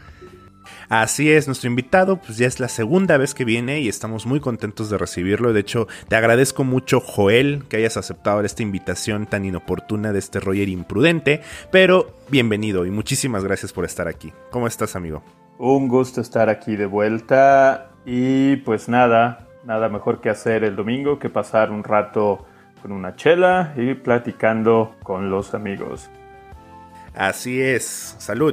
[0.92, 4.40] Así es, nuestro invitado, pues ya es la segunda vez que viene y estamos muy
[4.40, 5.55] contentos de recibirlo.
[5.55, 10.38] De hecho, te agradezco mucho, Joel, que hayas aceptado esta invitación tan inoportuna de este
[10.38, 11.40] Roger imprudente.
[11.70, 14.35] Pero bienvenido y muchísimas gracias por estar aquí.
[14.50, 15.22] ¿Cómo estás, amigo?
[15.57, 21.18] Un gusto estar aquí de vuelta y pues nada, nada mejor que hacer el domingo
[21.18, 22.44] que pasar un rato
[22.83, 26.11] con una chela y platicando con los amigos.
[27.14, 28.52] Así es, salud.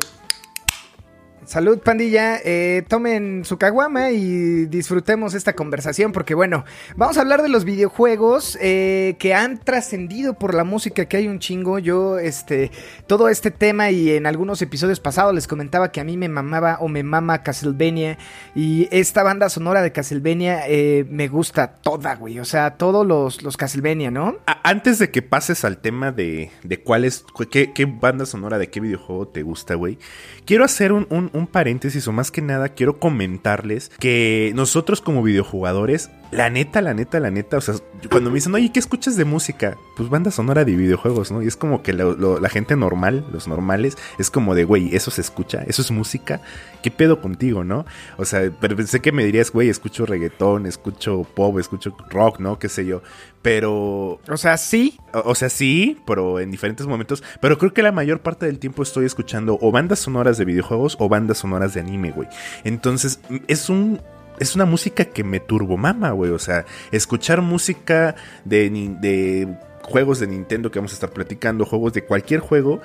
[1.49, 2.37] Salud, pandilla.
[2.45, 6.11] Eh, tomen su caguama y disfrutemos esta conversación.
[6.11, 6.63] Porque, bueno,
[6.95, 11.27] vamos a hablar de los videojuegos eh, que han trascendido por la música, que hay
[11.27, 11.79] un chingo.
[11.79, 12.69] Yo, este,
[13.07, 16.77] todo este tema y en algunos episodios pasados les comentaba que a mí me mamaba
[16.81, 18.19] o me mama Castlevania.
[18.53, 22.37] Y esta banda sonora de Castlevania eh, me gusta toda, güey.
[22.37, 24.37] O sea, todos los, los Castlevania, ¿no?
[24.61, 28.69] Antes de que pases al tema de, de cuál es, qué, qué banda sonora de
[28.69, 29.97] qué videojuego te gusta, güey,
[30.49, 36.09] quiero hacer un, un- paréntesis o más que nada quiero comentarles que nosotros como videojugadores
[36.31, 37.75] la neta, la neta, la neta, o sea,
[38.11, 39.77] cuando me dicen, oye, ¿qué escuchas de música?
[39.97, 41.41] Pues banda sonora de videojuegos, ¿no?
[41.41, 44.95] Y es como que lo- lo- la gente normal, los normales, es como de, güey,
[44.95, 46.41] eso se escucha, eso es música,
[46.83, 47.85] ¿qué pedo contigo, no?
[48.17, 52.59] O sea, pero pensé que me dirías, güey, escucho reggaetón, escucho pop, escucho rock, ¿no?
[52.59, 53.01] Qué sé yo.
[53.41, 54.97] Pero O sea, sí.
[55.13, 57.23] o, o sea, sí, pero en diferentes momentos.
[57.41, 60.97] Pero creo que la mayor parte del tiempo estoy escuchando o bandas sonoras de videojuegos
[60.99, 62.27] o bandas sonoras de anime, güey.
[62.65, 64.01] Entonces, es un.
[64.39, 66.31] Es una música que me turbomama, güey.
[66.31, 69.47] O sea, escuchar música de, de
[69.89, 72.79] juegos de Nintendo que vamos a estar platicando, juegos de cualquier juego.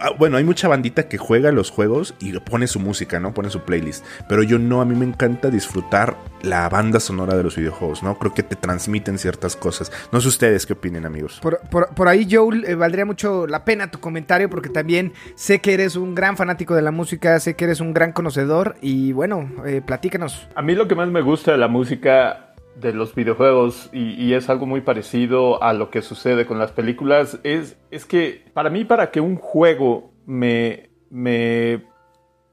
[0.00, 3.32] Ah, Bueno, hay mucha bandita que juega los juegos y pone su música, ¿no?
[3.34, 4.04] Pone su playlist.
[4.28, 8.18] Pero yo no, a mí me encanta disfrutar la banda sonora de los videojuegos, ¿no?
[8.18, 9.90] Creo que te transmiten ciertas cosas.
[10.12, 11.38] No sé ustedes qué opinen, amigos.
[11.42, 15.60] Por, por- por ahí, Joel, eh, valdría mucho la pena tu comentario porque también sé
[15.60, 19.12] que eres un gran fanático de la música, sé que eres un gran conocedor y
[19.12, 20.46] bueno, eh, platícanos.
[20.54, 22.49] A mí lo que más me gusta de la música
[22.80, 27.38] de los videojuegos, y, es algo muy parecido a lo que sucede con las películas,
[27.44, 31.82] es, es que para mí, para que un juego me, me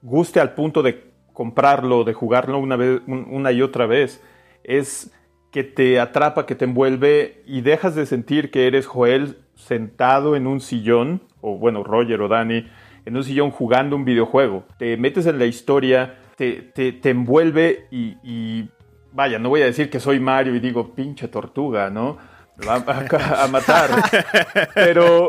[0.01, 4.23] guste al punto de comprarlo, de jugarlo una, vez, un- una y otra vez,
[4.63, 5.13] es
[5.51, 10.45] que te atrapa, que te envuelve y dejas de sentir que eres Joel sentado en
[10.47, 12.67] un sillón, o bueno, Roger o Danny,
[13.05, 14.65] en un sillón jugando un videojuego.
[14.77, 18.69] Te metes en la historia, te, te- te envuelve y,
[19.17, 22.19] vaya, no voy a decir que soy Mario y digo, pinche tortuga, ¿no?
[22.67, 23.89] Va a, matar.
[24.75, 25.27] Pero,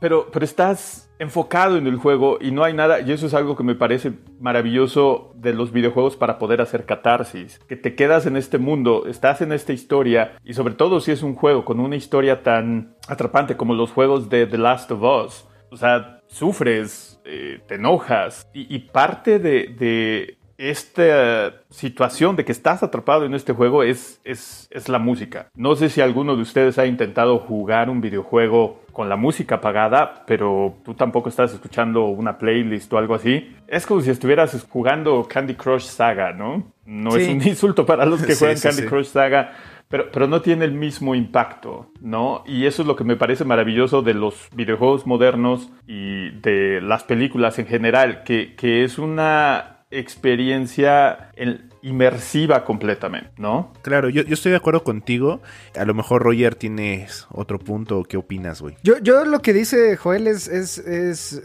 [0.00, 3.56] pero, pero estás enfocado en el juego y no hay nada, y eso es algo
[3.56, 8.36] que me parece maravilloso de los videojuegos para poder hacer catarsis, que te quedas en
[8.36, 11.96] este mundo, estás en esta historia, y sobre todo si es un juego con una
[11.96, 17.60] historia tan atrapante como los juegos de The Last of Us, o sea, sufres, eh,
[17.66, 24.20] te enojas, y, parte de esta situación de que estás atrapado en este juego es,
[24.24, 25.48] es, es la música.
[25.54, 30.22] No sé si alguno de ustedes ha intentado jugar un videojuego con la música apagada,
[30.26, 33.56] pero tú tampoco estás escuchando una playlist o algo así.
[33.68, 36.70] Es como si estuvieras jugando Candy Crush Saga, ¿no?
[36.84, 38.82] No es un insulto para los que juegan sí, Candy.
[38.82, 39.52] Crush Saga,
[39.88, 42.44] pero, pero no tiene el mismo impacto, ¿no?
[42.46, 47.04] Y eso es lo que me parece maravilloso de los videojuegos modernos y de las
[47.04, 53.72] películas en general, que, que es una experiencia en- inmersiva completamente, ¿no?
[53.82, 55.40] Claro, yo, yo estoy de acuerdo contigo.
[55.78, 58.02] A lo mejor Roger tienes otro punto.
[58.04, 58.76] ¿Qué opinas, güey?
[58.82, 61.42] Yo, yo lo que dice Joel es, es, es,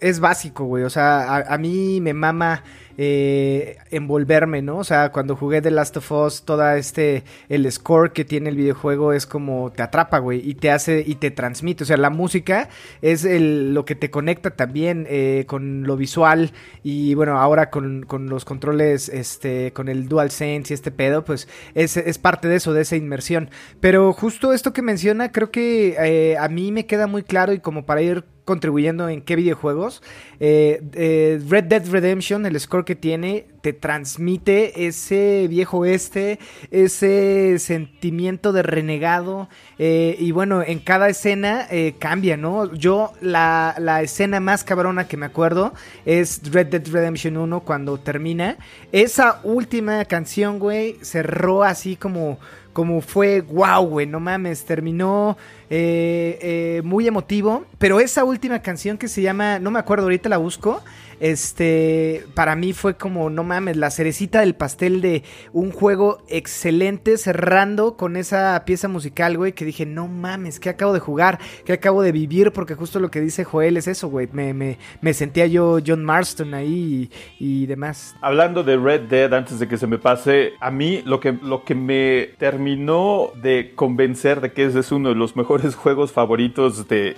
[0.00, 0.84] es básico, güey.
[0.84, 2.62] O sea, a, a mí me mama
[2.98, 4.78] eh, envolverme, ¿no?
[4.78, 8.56] O sea, cuando jugué The Last of Us, toda este, el score que tiene el
[8.56, 11.84] videojuego es como te atrapa, güey, y te hace, y te transmite.
[11.84, 12.70] O sea, la música
[13.02, 18.30] es lo que te conecta también eh, con lo visual y bueno, ahora con, con
[18.30, 22.72] los controles, este, con el DualSense y este pedo, pues es, es parte de eso,
[22.72, 23.50] de esa inmersión.
[23.80, 27.58] Pero justo esto que menciona, creo que eh, a mí me queda muy claro y
[27.58, 30.02] como para ir contribuyendo en qué videojuegos.
[30.38, 36.38] Red Dead Redemption, el score que tiene, te transmite ese viejo este,
[36.70, 39.50] ese sentimiento de renegado.
[39.78, 42.72] eh, y bueno, en cada escena eh, cambia, ¿no?
[42.72, 45.74] Yo, la, la escena más cabrona que me acuerdo
[46.06, 48.56] es Red Dead Redemption 1 cuando termina.
[48.92, 52.38] Esa última canción, güey, cerró así como
[52.72, 55.38] como fue, wow, güey, no mames, terminó
[55.70, 60.38] eh, muy emotivo, pero esa última canción que se llama, no me acuerdo, ahorita la
[60.38, 60.82] busco,
[61.20, 67.16] este, para mí fue como, no mames, la cerecita del pastel de un juego excelente
[67.16, 71.38] cerrando con esa pieza musical, güey, que dije, no mames, ¿qué acabo de jugar?
[71.64, 72.52] ¿Qué acabo de vivir?
[72.52, 76.04] Porque justo lo que dice Joel es eso, güey, me, me, me sentía yo John
[76.04, 78.14] Marston ahí y, demás.
[78.20, 81.64] Hablando de Red Dead, antes de que se me pase, a mí lo que, lo
[81.64, 86.86] que me terminó de convencer de que ese es uno de los mejores juegos favoritos
[86.88, 87.16] de-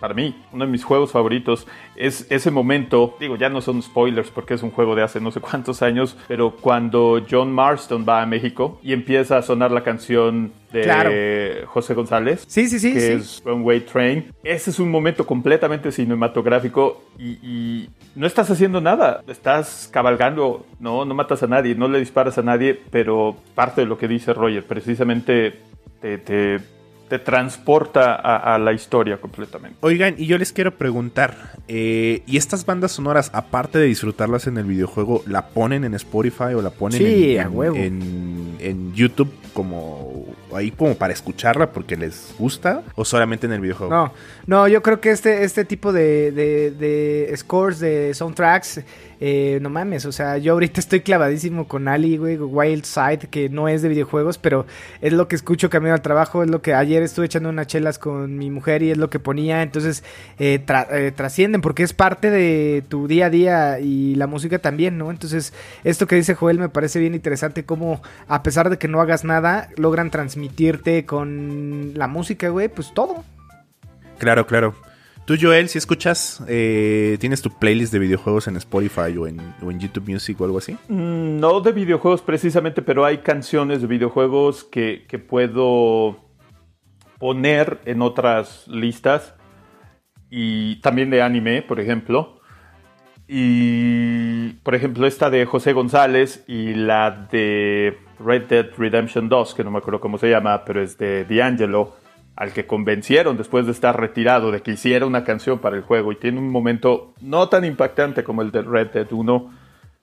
[0.00, 4.30] para mí, uno de mis juegos favoritos, es ese momento, digo, ya no son spoilers
[4.30, 8.20] porque es un juego de hace no sé cuántos años, pero cuando John Marston va
[8.22, 11.10] a México y empieza a sonar la canción de Claro.
[11.68, 13.12] José González Sí, sí, sí, que sí.
[13.12, 14.32] es Runway Train.
[14.42, 19.22] Ese es un momento completamente cinematográfico y, y no estás haciendo nada.
[19.28, 23.86] Estás cabalgando, no, no matas a nadie, no le disparas a nadie, pero parte de
[23.86, 25.60] lo que dice Roger, precisamente
[26.00, 26.58] te, te-
[27.08, 29.76] te transporta a, a la historia completamente.
[29.80, 34.58] Oigan, y yo les quiero preguntar, eh, ¿y estas bandas sonoras, aparte de disfrutarlas en
[34.58, 40.94] el videojuego, la ponen en Spotify o la ponen Sí, en YouTube como ahí como
[40.94, 43.92] para escucharla porque les gusta o solamente en el videojuego?
[43.92, 44.12] No,
[44.46, 48.80] no, yo creo que este, este tipo de, de, scores, de soundtracks,
[49.20, 53.68] eh, no mames, o sea, yo ahorita estoy clavadísimo con Ali, Wild Side, que no
[53.68, 54.66] es de videojuegos, pero
[55.00, 57.98] es lo que escucho camino al trabajo, es lo que ayer estuve echando unas chelas
[57.98, 60.04] con mi mujer y es lo que ponía, entonces
[60.38, 64.98] eh, eh, trascienden porque es parte de tu día a día y la música también,
[64.98, 65.10] ¿no?
[65.10, 65.52] Entonces,
[65.84, 69.24] esto que dice Joel me parece bien interesante, cómo a pesar de que no hagas
[69.24, 70.10] nada, logran
[70.48, 73.24] transmitirte con la música, güey, pues todo.
[74.18, 74.74] Claro, claro.
[75.26, 79.70] Tú, Joel, si escuchas, eh, ¿tienes tu playlist de videojuegos en Spotify o en, o
[79.70, 80.74] en YouTube Music o algo así?
[80.88, 86.18] Mm, No de videojuegos precisamente, pero hay canciones de videojuegos que, que puedo
[87.18, 89.34] poner en otras listas.
[90.28, 92.33] Y también de anime, por ejemplo.
[93.28, 99.64] Y, por ejemplo, esta de José González y la de Red Dead Redemption 2, que
[99.64, 101.96] no me acuerdo cómo se llama, pero es de D'Angelo,
[102.36, 106.12] al que convencieron después de estar retirado de que hiciera una canción para el juego.
[106.12, 109.50] Y tiene un momento no tan impactante como el de Red Dead 1,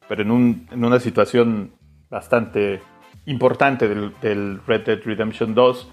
[0.07, 1.71] pero en, un- en una situación
[2.09, 2.81] bastante
[3.25, 5.91] importante del, Red Dead Redemption 2.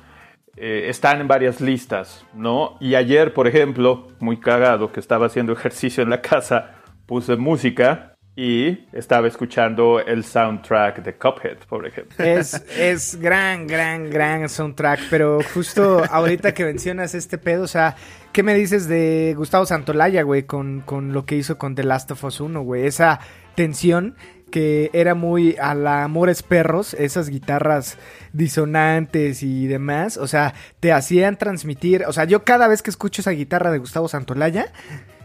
[0.61, 2.79] eh, están en varias listas, ¿no?
[2.81, 6.75] Y ayer, por ejemplo, muy cagado, que estaba haciendo ejercicio en la casa,
[7.09, 12.25] puse música y estaba escuchando el soundtrack de Cuphead, por ejemplo.
[12.25, 17.97] Es, es gran, gran, gran soundtrack, pero justo ahorita que mencionas este pedo, o sea,
[18.33, 22.13] ¿qué me dices de Gustavo Santolaya, güey, con, con lo que hizo con The Last
[22.13, 22.87] of Us 1, güey?
[22.87, 23.19] Esa
[23.57, 24.15] tensión
[24.53, 27.99] que era muy a la Amores Perros, esas guitarras
[28.33, 33.21] disonantes y demás, o sea, te hacían transmitir, o sea, yo cada vez que escucho
[33.21, 34.73] esa guitarra de Gustavo Santolaya,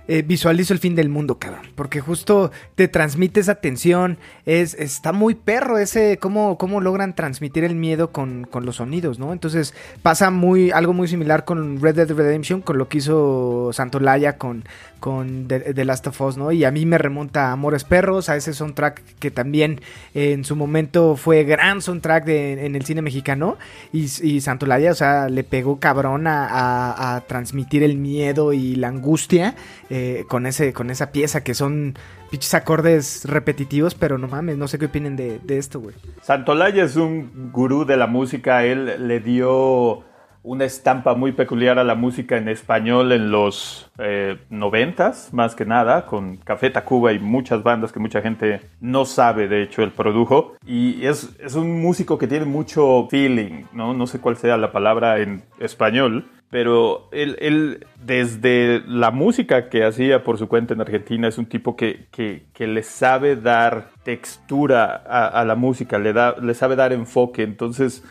[0.08, 1.68] eh, visualizo el fin del mundo, cabrón.
[1.76, 4.18] Porque justo te transmite esa tensión.
[4.46, 9.20] Es, está muy perro ese, cómo, cómo logran transmitir el miedo con, con los sonidos,
[9.20, 9.34] ¿no?
[9.34, 14.38] Entonces pasa muy, algo muy similar con Red Dead Redemption, con lo que hizo Santolaya
[14.38, 14.66] con,
[15.04, 16.54] con The, Last of Us, ¿no?
[16.54, 19.82] Y a mí me remonta a Amores Perros, a ese soundtrack que también
[20.14, 23.58] eh, en su momento fue gran soundtrack en el cine mexicano.
[23.92, 29.56] Y, y Santolaya, o sea, le pegó cabrón a transmitir el miedo y la angustia
[29.90, 31.96] eh, con, ese, con esa pieza que son
[32.32, 35.96] pinches acordes repetitivos, pero no mames, no sé qué opinen de, de esto, güey.
[36.22, 38.64] Santolaya es un gurú de la música.
[38.64, 40.06] Él le dio
[40.44, 45.66] una estampa muy peculiar a la música en español en los eh, noventas, más que
[45.66, 49.92] nada, con Café Tacuba y muchas bandas que mucha gente no sabe, de hecho, él
[49.92, 50.56] produjo.
[50.66, 53.94] Y es, es un músico que tiene mucho feeling, ¿no?
[53.94, 59.86] No sé cuál sea la palabra en español, pero él, él, desde la música que
[59.86, 65.04] hacía por su cuenta en Argentina, es un tipo que, que, le sabe dar textura
[65.08, 67.42] a, a la música, le, da, le sabe dar enfoque.
[67.44, 68.04] Entonces,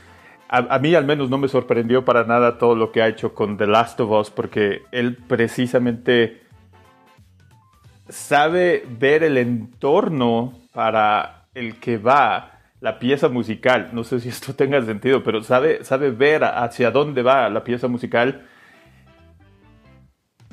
[0.54, 3.56] a, mí al menos no me sorprendió para nada todo lo que ha hecho con
[3.56, 6.42] The Last of Us, porque él precisamente
[8.06, 13.88] sabe ver el entorno para el que va la pieza musical.
[13.92, 17.88] No sé si esto tenga sentido, pero sabe, sabe ver hacia dónde va la pieza
[17.88, 18.46] musical.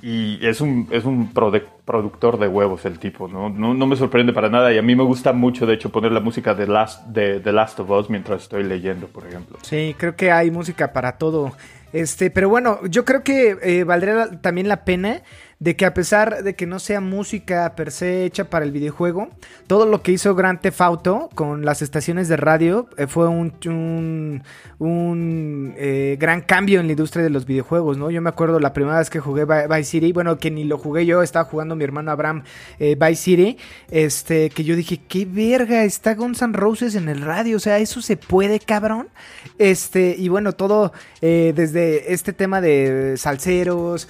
[0.02, 3.50] Y es un, es un produ productor de huevos el tipo, ¿no?
[3.50, 3.74] ¿no?
[3.88, 4.72] Me sorprende para nada.
[4.72, 7.80] Y a mí me gusta mucho, de hecho, poner la música de Last, de Last
[7.80, 9.58] of Us mientras estoy leyendo, por ejemplo.
[9.64, 11.52] Sí, creo que hay música para todo.
[11.92, 15.22] Este, pero bueno, yo creo que eh, valdría también la pena
[15.60, 19.28] de que a pesar de que no sea música per se hecha para el videojuego,
[19.68, 23.54] todo lo que hizo Grand Theft Auto con las estaciones de radio eh, fue un,
[23.66, 24.44] un,
[24.80, 28.10] un eh, gran cambio en la industria de los videojuegos, ¿no?
[28.10, 31.06] Yo me acuerdo la primera vez que jugué Vice City, bueno, que ni lo jugué
[31.06, 32.44] yo, estaba jugando mi hermano Abraham
[32.80, 33.58] eh, Vice City,
[33.92, 38.02] este, que yo dije, qué verga, está Guns Roses en el radio, o sea, eso
[38.02, 39.10] se puede, cabrón.
[39.58, 44.08] Este, y bueno, todo desde este tema de salseros,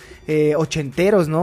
[0.56, 1.39] ochenteros, ¿no?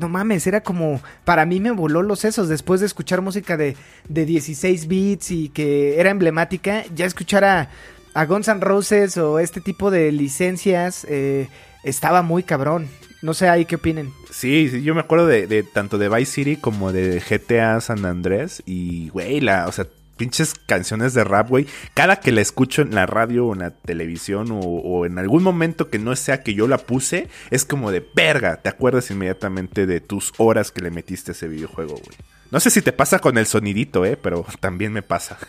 [0.00, 3.76] No mames, era como, para mí me voló los sesos después de escuchar música de,
[4.08, 7.70] de 16 bits y que era emblemática, ya escuchar a,
[8.14, 11.48] a Guns Roses o este tipo de licencias eh,
[11.84, 12.88] estaba muy cabrón.
[13.22, 14.12] No sé ahí qué opinen.
[14.30, 18.04] Sí, sí yo me acuerdo de, de, tanto de Vice City como de GTA San
[18.04, 19.86] Andrés y, güey, la, o sea,
[20.16, 21.66] pinches canciones de rap, güey.
[21.94, 25.42] Cada que la escucho en la radio o en la televisión o, o, en algún
[25.42, 28.56] momento que no sea que yo la puse, es como de verga.
[28.62, 32.16] Te acuerdas inmediatamente de tus horas que le metiste a ese videojuego, güey.
[32.50, 35.38] No sé si te pasa con el sonidito, eh, pero también me pasa.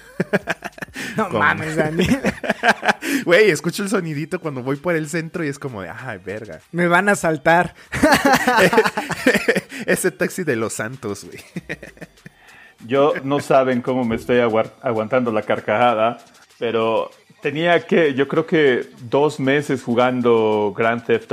[1.16, 1.40] No con...
[1.40, 2.08] mames, Dani.
[3.24, 6.60] Güey, escucho el sonidito cuando voy por el centro y es como de, ay, verga.
[6.72, 7.76] Me van a saltar.
[9.86, 11.40] Ese taxi de los santos, güey.
[12.86, 16.18] Yo no saben cómo me estoy agu aguantando la carcajada
[16.60, 17.12] pero
[17.42, 21.32] tenía que, yo creo que dos meses jugando Grand Theft,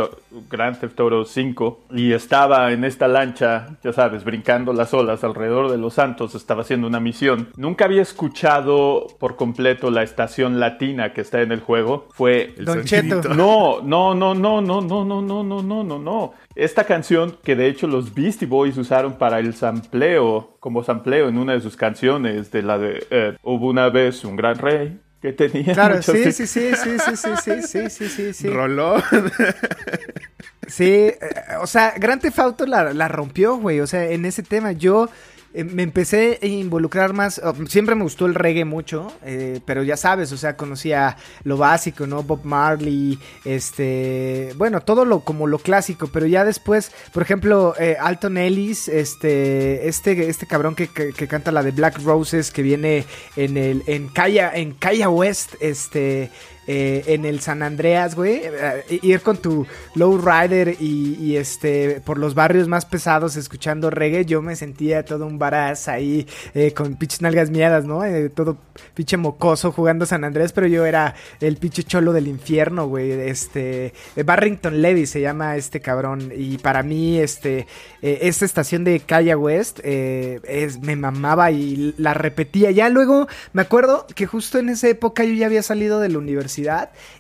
[0.51, 5.71] Grand Theft Auto 5 y estaba en esta lancha, ya sabes, brincando las olas alrededor
[5.71, 7.49] de Los Santos, estaba haciendo una misión.
[7.57, 12.09] Nunca había escuchado por completo la estación latina que está en el juego.
[12.13, 12.85] Fue El Don.
[12.85, 13.35] Cheto.
[13.35, 16.35] no, no, no, no, no, no, no, no, no, no, no, no.
[16.57, 21.39] Esta canción que de hecho los Beastie Boys usaron para el sampleo, como sampleo en
[21.39, 25.33] una de sus canciones, de la de eh, Hubo una vez un gran rey que
[25.33, 26.35] tenía Claro, sí, hijos".
[26.37, 28.49] sí, sí, sí, sí, sí, sí, sí, sí, sí, sí.
[28.49, 28.97] Roló.
[30.67, 31.19] Sí, eh,
[31.61, 33.81] o sea, Grand Theft Auto la, la rompió, güey.
[33.81, 35.09] O sea, en ese tema yo
[35.55, 37.41] eh, me empecé a involucrar más.
[37.43, 41.57] oh, siempre me gustó el reggae mucho, eh, pero ya sabes, o sea, conocía lo
[41.57, 42.23] básico, ¿no?
[42.23, 47.97] Bob Marley, este, bueno, todo lo como lo clásico, pero ya después, por ejemplo, eh,
[48.01, 52.63] Alton Ellis, este, este, este cabrón que, que- que canta la de Black Roses, que
[52.63, 53.05] viene
[53.37, 56.31] en el, en Kaya, en Kaya West, este.
[56.67, 62.17] Eh, en el San Andreas, güey, eh, ir con tu lowrider y, y este por
[62.17, 66.95] los barrios más pesados escuchando reggae, yo me sentía todo un baraz ahí eh, con
[66.95, 68.01] pinches nalgas miadas, ¿no?
[68.35, 68.57] Todo
[68.95, 73.11] pinche mocoso jugando San Andrés, pero yo era el pinche cholo del infierno, güey.
[73.11, 73.93] Este
[74.25, 77.67] Barrington Levy se llama este cabrón y para mí este
[78.01, 82.71] esta estación de Calle West es, me mamaba y la repetía.
[82.71, 86.19] Ya luego me acuerdo que justo en esa época yo ya había salido de la
[86.19, 86.54] universidad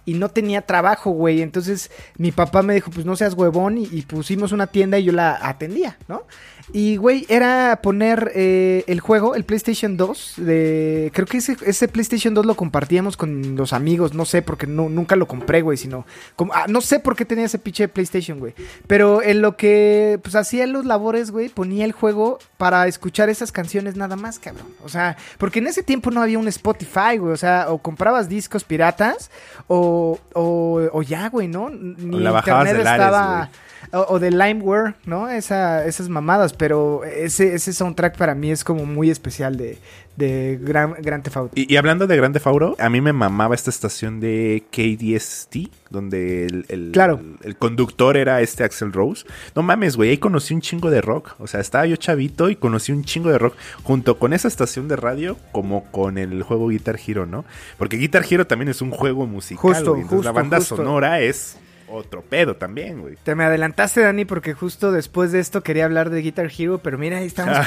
[0.05, 1.43] y no tenía trabajo, güey.
[1.43, 5.13] Entonces mi papá me dijo, pues no seas huevón y, pusimos una tienda y yo
[5.13, 6.25] la atendía, ¿no?
[6.73, 11.11] Y, güey, era poner eh, el juego, el PlayStation 2, de...
[11.15, 14.89] Creo que ese, ese PlayStation 2 lo compartíamos con los amigos, no sé, porque no,
[14.89, 16.07] nunca lo compré, güey, sino...
[16.37, 18.55] Como, ah, no sé por qué tenía ese pinche PlayStation, güey.
[18.87, 23.53] Pero en lo que, pues, hacía los labores, güey, ponía el juego para escuchar esas
[23.53, 24.67] canciones nada más, cabrón.
[24.83, 28.29] O sea, porque en ese tiempo no había un Spotify, güey, o sea, o comprabas
[28.29, 29.31] discos piratas
[29.67, 31.69] o, o, o ya, güey, ¿no?
[31.69, 33.51] Ni O la bajabas internet del Ares, estaba...
[33.93, 35.29] O, o de LimeWare, ¿no?
[35.29, 39.79] Esa, esas mamadas, pero ese, ese soundtrack para mí es como muy especial de,
[40.17, 41.53] de Gran, Grand Theft Auto.
[41.55, 45.57] Y, y hablando de Grande Fauro, a mí me mamaba esta estación de KDST,
[45.91, 47.21] donde el, el- Claro.
[47.43, 49.25] el conductor era este Axel Rose.
[49.55, 51.35] No mames, güey, ahí conocí un chingo de rock.
[51.39, 54.89] O sea, estaba yo chavito y conocí un chingo de rock junto con esa estación
[54.89, 57.45] de radio como con el juego Guitar Hero, ¿no?
[57.79, 59.61] Porque Guitar Hero también es un juego musical.
[59.75, 59.97] Justo.
[59.97, 60.77] Entonces, la banda justo.
[60.77, 61.59] sonora es
[61.89, 63.17] otro pedo también, güey.
[63.23, 66.99] Te me adelantaste, Dani, porque justo después de esto quería hablar de Guitar Hero, pero
[66.99, 67.57] mira, ahí estamos.
[67.57, 67.67] Ah.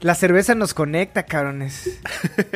[0.00, 2.00] La cerveza nos conecta, cabrones.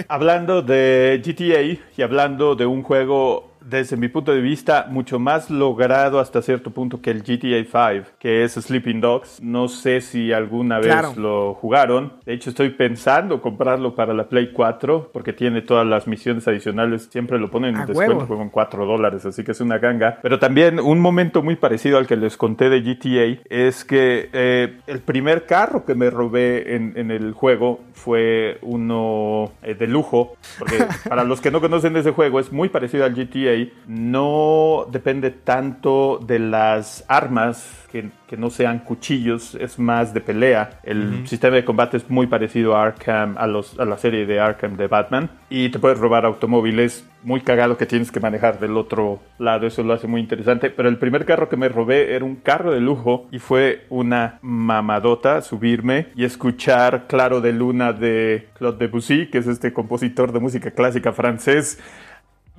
[0.09, 5.51] Hablando de GTA y hablando de un juego desde mi punto de vista mucho más
[5.51, 9.41] logrado hasta cierto punto que el GTA 5, que es Sleeping Dogs.
[9.43, 11.13] No sé si alguna vez Claro.
[11.17, 12.13] lo jugaron.
[12.25, 17.09] De hecho, estoy pensando comprarlo para la Play 4 porque tiene todas las misiones adicionales.
[17.11, 20.19] Siempre lo ponen en descuento, en 4 dólares, así que es una ganga.
[20.23, 24.79] Pero también un momento muy parecido al que les conté de GTA es que eh,
[24.87, 30.35] el primer carro que me robé en, en el juego fue uno eh, de lujo.
[30.59, 30.77] Porque
[31.09, 33.52] para los que no conocen ese juego, es muy parecido al GTA.
[33.87, 40.81] No depende tanto de las armas que, que no sean cuchillos, es más de pelea.
[40.83, 44.41] El sistema de combate es muy parecido a Arkham, a, los, a la serie de
[44.41, 45.31] Arkham de Batman.
[45.51, 47.07] Y te puedes robar automóviles.
[47.23, 50.71] Muy cagado que tienes que manejar del otro lado, eso lo hace muy interesante.
[50.71, 54.39] Pero el primer carro que me robé era un carro de lujo y fue una
[54.43, 60.41] mamadota subirme y escuchar Claro de Luna de Claude Debussy, que es este compositor de
[60.41, 61.79] música clásica francés.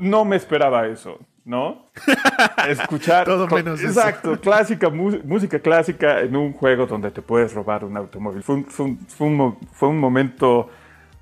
[0.03, 1.87] No me esperaba eso, ¿no?
[2.69, 3.25] Escuchar.
[3.25, 3.87] Todo menos eso.
[3.99, 8.43] Exacto, clásica, música clásica en un juego donde te puedes robar un automóvil.
[8.43, 10.69] Fue un, fue un- fue un mo- fue un momento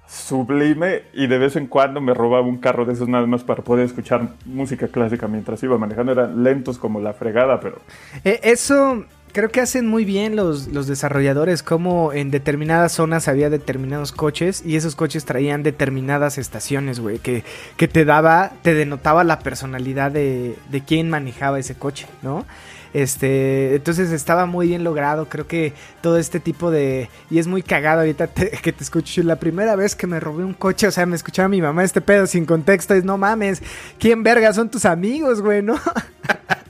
[0.08, 3.64] sublime y de vez en cuando me robaba un carro de esos nada más para
[3.64, 6.12] poder escuchar música clásica mientras iba manejando.
[6.12, 7.78] Eran lentos como la fregada, pero
[8.26, 13.50] Eh, eso creo que hacen muy bien los, los desarrolladores, como en determinadas zonas había
[13.50, 17.44] determinados coches y esos coches traían determinadas estaciones, güey, que,
[17.78, 22.46] que te daba, te denotaba la personalidad de, de quién manejaba ese coche, ¿no?
[22.94, 27.10] Este, entonces estaba muy bien logrado, creo que todo este tipo de...
[27.30, 28.28] Y es muy cagado ahorita
[28.62, 29.24] que te escucho.
[29.24, 32.02] La primera vez que me robé un coche, o sea, me escuchaba mi mamá este
[32.02, 33.62] pedo sin contexto, es no mames,
[34.00, 35.80] ¿quién verga son tus amigos, güey, no?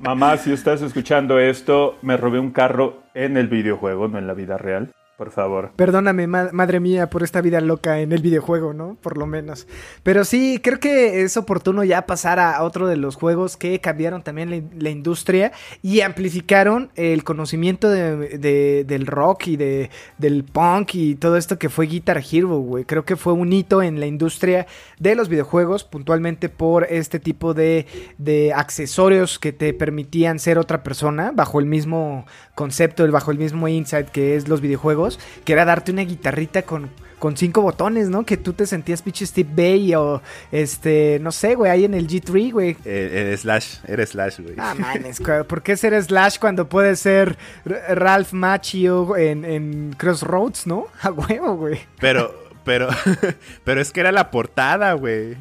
[0.00, 4.34] mamá, si estás escuchando esto, me robé un carro en el videojuego, no en la
[4.34, 4.92] vida real.
[5.18, 5.72] Por favor.
[5.74, 8.96] Perdóname, ma- madre mía, por esta vida loca en el videojuego, ¿no?
[9.02, 9.66] Por lo menos.
[10.04, 14.22] Pero sí, creo que es oportuno ya pasar a otro de los juegos que cambiaron
[14.22, 15.50] también la, industria
[15.82, 21.58] y amplificaron el conocimiento de- de- del rock y de, del punk y todo esto
[21.58, 22.84] que fue Guitar Hero, güey.
[22.84, 24.68] Creo que fue un hito en la industria
[25.00, 27.86] de los videojuegos, puntualmente por este tipo de,
[28.18, 33.66] de accesorios que te permitían ser otra persona bajo el mismo concepto, bajo el mismo
[33.66, 35.07] insight que es los videojuegos,
[35.44, 38.24] que era darte una guitarrita con, con cinco botones, ¿no?
[38.24, 42.06] Que tú te sentías pinche Steve Bay o este, no sé, güey, ahí en el
[42.06, 42.70] G3, güey.
[42.84, 44.54] Eh, eh, Slash, era Slash, güey.
[44.58, 50.86] Ah, manes, ¿por qué ser Slash cuando puede ser Ralph Macchio en, en Crossroads, no?
[51.02, 51.80] A huevo, güey.
[52.00, 52.34] Pero,
[52.64, 52.88] pero,
[53.64, 55.36] pero es que era la portada, güey.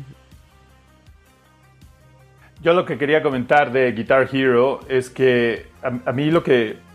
[2.61, 6.86] Yo lo que quería comentar de Guitar Hero es que a, a mí lo que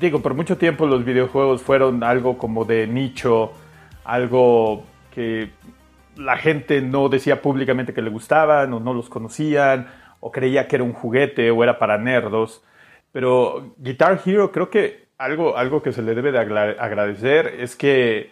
[0.00, 3.52] digo, por mucho tiempo los videojuegos fueron algo como de nicho,
[4.04, 4.84] algo
[5.14, 5.50] que
[6.16, 9.88] la gente no decía públicamente que le gustaban o no los conocían
[10.20, 12.62] o creía que era un juguete o era para nerdos.
[13.12, 18.30] Pero Guitar Hero creo que algo, algo que se le debe de agradecer es que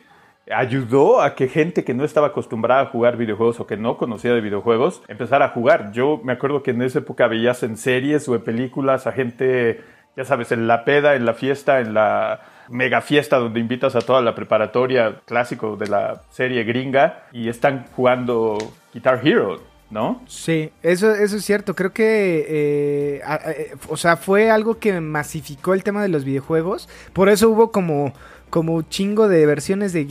[0.51, 4.35] ayudó a que gente que no estaba acostumbrada a jugar videojuegos o que no conocía
[4.35, 5.93] de videojuegos empezara a jugar.
[5.93, 9.81] Yo me acuerdo que en esa época veías en series o en películas a gente,
[10.17, 12.41] ya sabes, en la peda, en la fiesta, en la
[12.71, 17.87] mega fiesta donde invitas a toda la preparatoria clásico de la serie gringa y están
[17.97, 18.59] jugando
[18.95, 20.23] Guitar Hero, ¿no?
[20.27, 21.75] Sí, eso, eso es cierto.
[21.75, 26.89] Creo que, eh, eh, o sea, fue algo que masificó el tema de los videojuegos.
[27.13, 28.13] Por eso hubo como,
[28.51, 30.05] como chingo de versiones de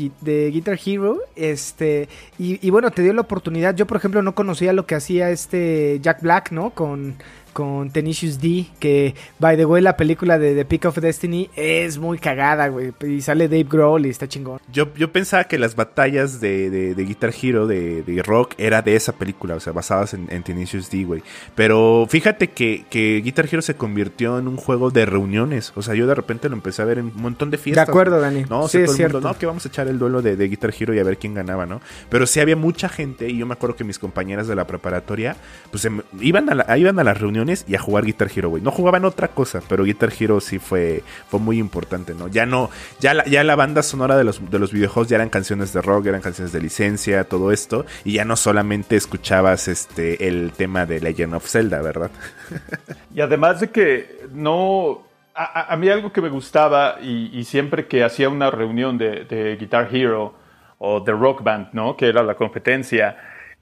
[0.52, 1.20] Guitar Hero.
[1.36, 3.74] Este, y, y bueno, te dio la oportunidad.
[3.76, 6.72] Yo, por ejemplo, no conocía lo que hacía este Jack Black, ¿no?
[6.72, 7.16] Con,
[7.50, 11.98] con Tenacious D, que, by the way, la película de The Peak of Destiny es
[11.98, 12.92] muy cagada, güey.
[13.08, 14.60] Y sale Dave Grohl y está chingón.
[14.72, 18.82] Yo, yo pensaba que las batallas de, de, de Guitar Hero, de, de rock, era
[18.82, 21.22] de esa película, o sea, basadas en, en Tenacious D, güey.
[21.56, 25.74] Pero fíjate que, que Guitar Hero se convirtió en un juego de reuniones.
[25.76, 27.88] O sea, yo de repente lo empecé a ver en un montón de fiestas.
[27.88, 28.20] De acuerdo.
[28.20, 28.46] Dani.
[28.50, 29.28] No, o Sí, es todo el mundo, cierto.
[29.34, 31.34] no, que vamos a echar el duelo de, de Guitar Hero y a ver quién
[31.34, 31.82] ganaba, ¿no?
[32.10, 35.36] Pero sí había mucha gente, y yo me acuerdo que mis compañeras de la preparatoria,
[35.72, 38.62] pues em- iban, a la- iban a las reuniones y a jugar Guitar Hero, güey.
[38.64, 42.28] No jugaban otra cosa, pero Guitar Hero sí fue, fue muy importante, ¿no?
[42.28, 42.70] Ya no,
[43.00, 45.82] ya la, ya la banda sonora de los, de los videojuegos ya eran canciones de
[45.82, 50.86] rock, eran canciones de licencia, todo esto, y ya no solamente escuchabas este el tema
[50.86, 52.12] de Legend of Zelda, ¿verdad?
[53.14, 55.04] Y además de que no...
[55.36, 59.24] A, a- mí algo que me gustaba y, y siempre que hacía una reunión de,
[59.24, 60.34] de Guitar Hero
[60.80, 61.96] o de Rock Band, ¿no?
[61.96, 63.16] Que era la competencia,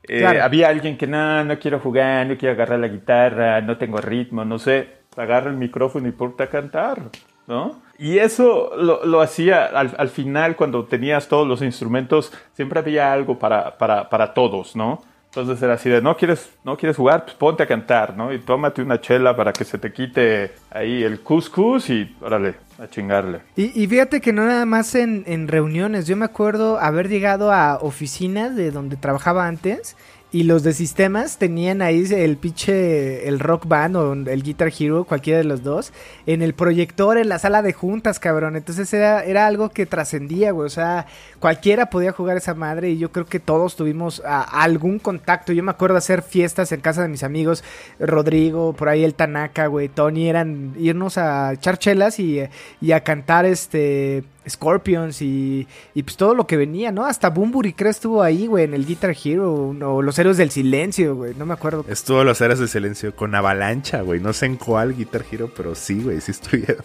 [0.04, 0.44] eh, Claro.
[0.44, 4.46] había alguien que no, no quiero jugar, no quiero agarrar la guitarra, no tengo ritmo,
[4.46, 7.02] no sé, agarra el micrófono y ponte a cantar,
[7.48, 7.82] ¿no?
[8.00, 13.12] Y eso lo, lo hacía al, al final cuando tenías todos los instrumentos, siempre había
[13.12, 15.02] algo para, para, para todos, ¿no?
[15.38, 18.34] Entonces era así de, no quieres, no quieres jugar, pues ponte a cantar, ¿no?
[18.34, 22.88] Y tómate una chela para que se te quite ahí el cuscús y órale, a
[22.88, 23.42] chingarle.
[23.56, 26.08] Y, y fíjate que no nada más en, en reuniones.
[26.08, 29.96] Yo me acuerdo haber llegado a oficinas de donde trabajaba antes.
[30.30, 35.06] Y los de sistemas tenían ahí el pinche, el rock band o el Guitar Hero,
[35.06, 35.94] cualquiera de los dos,
[36.26, 38.58] en el proyector, en la sala de juntas, cabrón.
[38.58, 40.66] Entonces era, era algo que trascendía, güey.
[40.66, 41.06] O sea,
[41.40, 45.54] cualquiera podía jugar esa madre y yo creo que todos tuvimos algún contacto.
[45.54, 47.64] Yo me acuerdo hacer fiestas en casa de mis amigos,
[47.98, 52.42] Rodrigo, por ahí el Tanaka, güey, Tony, eran irnos a echar chelas y,
[52.82, 57.06] y a cantar este Scorpions y, y pues todo lo que venía, ¿no?
[57.06, 61.16] Hasta Bumburi creo estuvo ahí, güey, en el Guitar Hero o los Héroes del Silencio,
[61.16, 61.86] güey, no me acuerdo.
[61.88, 64.20] Estuvo los Eras de Silencio con Avalancha, güey.
[64.20, 66.84] No sé en cuál Guitar Hero, pero sí, güey, sí estuvieron.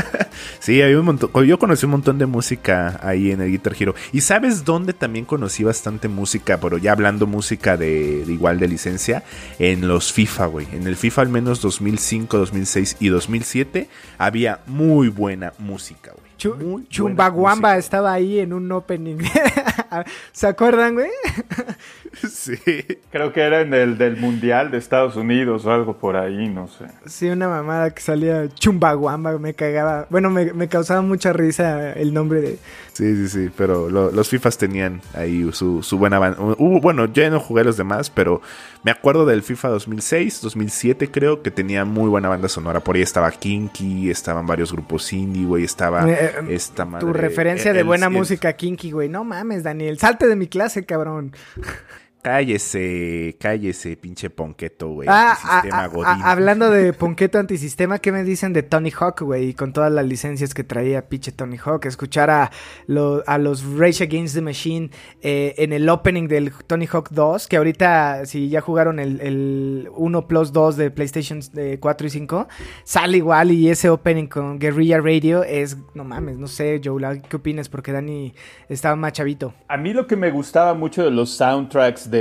[0.60, 1.30] sí, había un montón.
[1.44, 3.94] Yo conocí un montón de música ahí en el Guitar Hero.
[4.12, 6.58] ¿Y sabes dónde también conocí bastante música?
[6.58, 9.22] Pero ya hablando música de, de igual de licencia,
[9.58, 10.66] en los FIFA, güey.
[10.72, 13.88] En el FIFA al menos 2005, 2006 y 2007
[14.18, 16.27] había muy buena música, güey.
[16.38, 17.76] Chu- Muy buena Chumbawamba música.
[17.78, 19.18] estaba ahí en un opening.
[20.32, 21.10] ¿Se acuerdan, güey?
[22.28, 22.56] Sí.
[23.12, 26.66] Creo que era en el del Mundial de Estados Unidos o algo por ahí, no
[26.66, 26.86] sé.
[27.06, 30.06] Sí, una mamada que salía Chumbawamba, me cagaba.
[30.10, 32.58] Bueno, me, me causaba mucha risa el nombre de...
[32.98, 36.36] Sí, sí, sí, pero lo- los FIFAs tenían ahí su, su buena banda.
[36.40, 38.42] Hubo- bueno, yo no jugué los demás, pero
[38.82, 42.80] me acuerdo del FIFA 2006, 2007 creo, que tenía muy buena banda sonora.
[42.80, 47.06] Por ahí estaba Kinky, estaban varios grupos indie, güey, estaba Eh, esta madre.
[47.06, 49.08] tu referencia de el- buena el- música kinky, güey.
[49.08, 49.96] No mames, Daniel.
[50.00, 51.32] Salte de mi clase, cabrón.
[52.28, 55.08] Cállese, cállese, pinche ponqueto, güey.
[55.10, 56.06] Ah, Antisistema a- a- Godín.
[56.22, 59.48] a- hablando de Ponqueto Antisistema, ¿qué me dicen de Tony Hawk, güey?
[59.50, 61.86] Y con todas las licencias que traía pinche Tony Hawk.
[61.86, 62.50] Escuchar a,
[62.86, 64.90] lo- a los Rage Against the Machine
[65.22, 69.88] eh, en el opening del Tony Hawk 2, que ahorita, si ya jugaron el, el
[69.94, 72.48] 1 Plus 2 de PlayStation eh, 4 y 5,
[72.84, 77.36] sale igual y ese opening con Guerrilla Radio es, no mames, no sé, Joe, ¿qué
[77.36, 77.68] opinas?
[77.68, 78.34] Porque Dani
[78.68, 79.54] estaba más chavito.
[79.68, 82.17] A mí lo que me gustaba mucho de los soundtracks de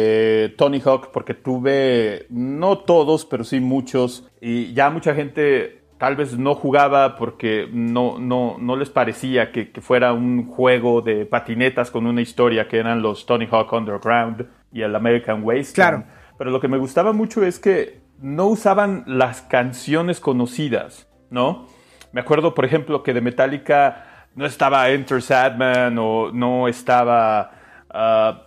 [0.57, 6.37] Tony Hawk, porque tuve, no todos, pero sí muchos, y ya mucha gente tal vez
[6.37, 11.89] no jugaba porque no, no, no les parecía que, que fuera un juego de patinetas
[11.89, 15.73] con una historia que eran los Tony Hawk Underground y el American Wasteland.
[16.05, 16.17] Claro.
[16.37, 21.67] Pero lo que me gustaba mucho es que no usaban las canciones conocidas, ¿no?
[22.11, 27.51] Me acuerdo, por ejemplo, que de Metallica no estaba Enter Sadman o no estaba,
[27.89, 28.46] ah,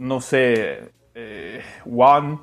[0.00, 2.38] no sé, eh, One,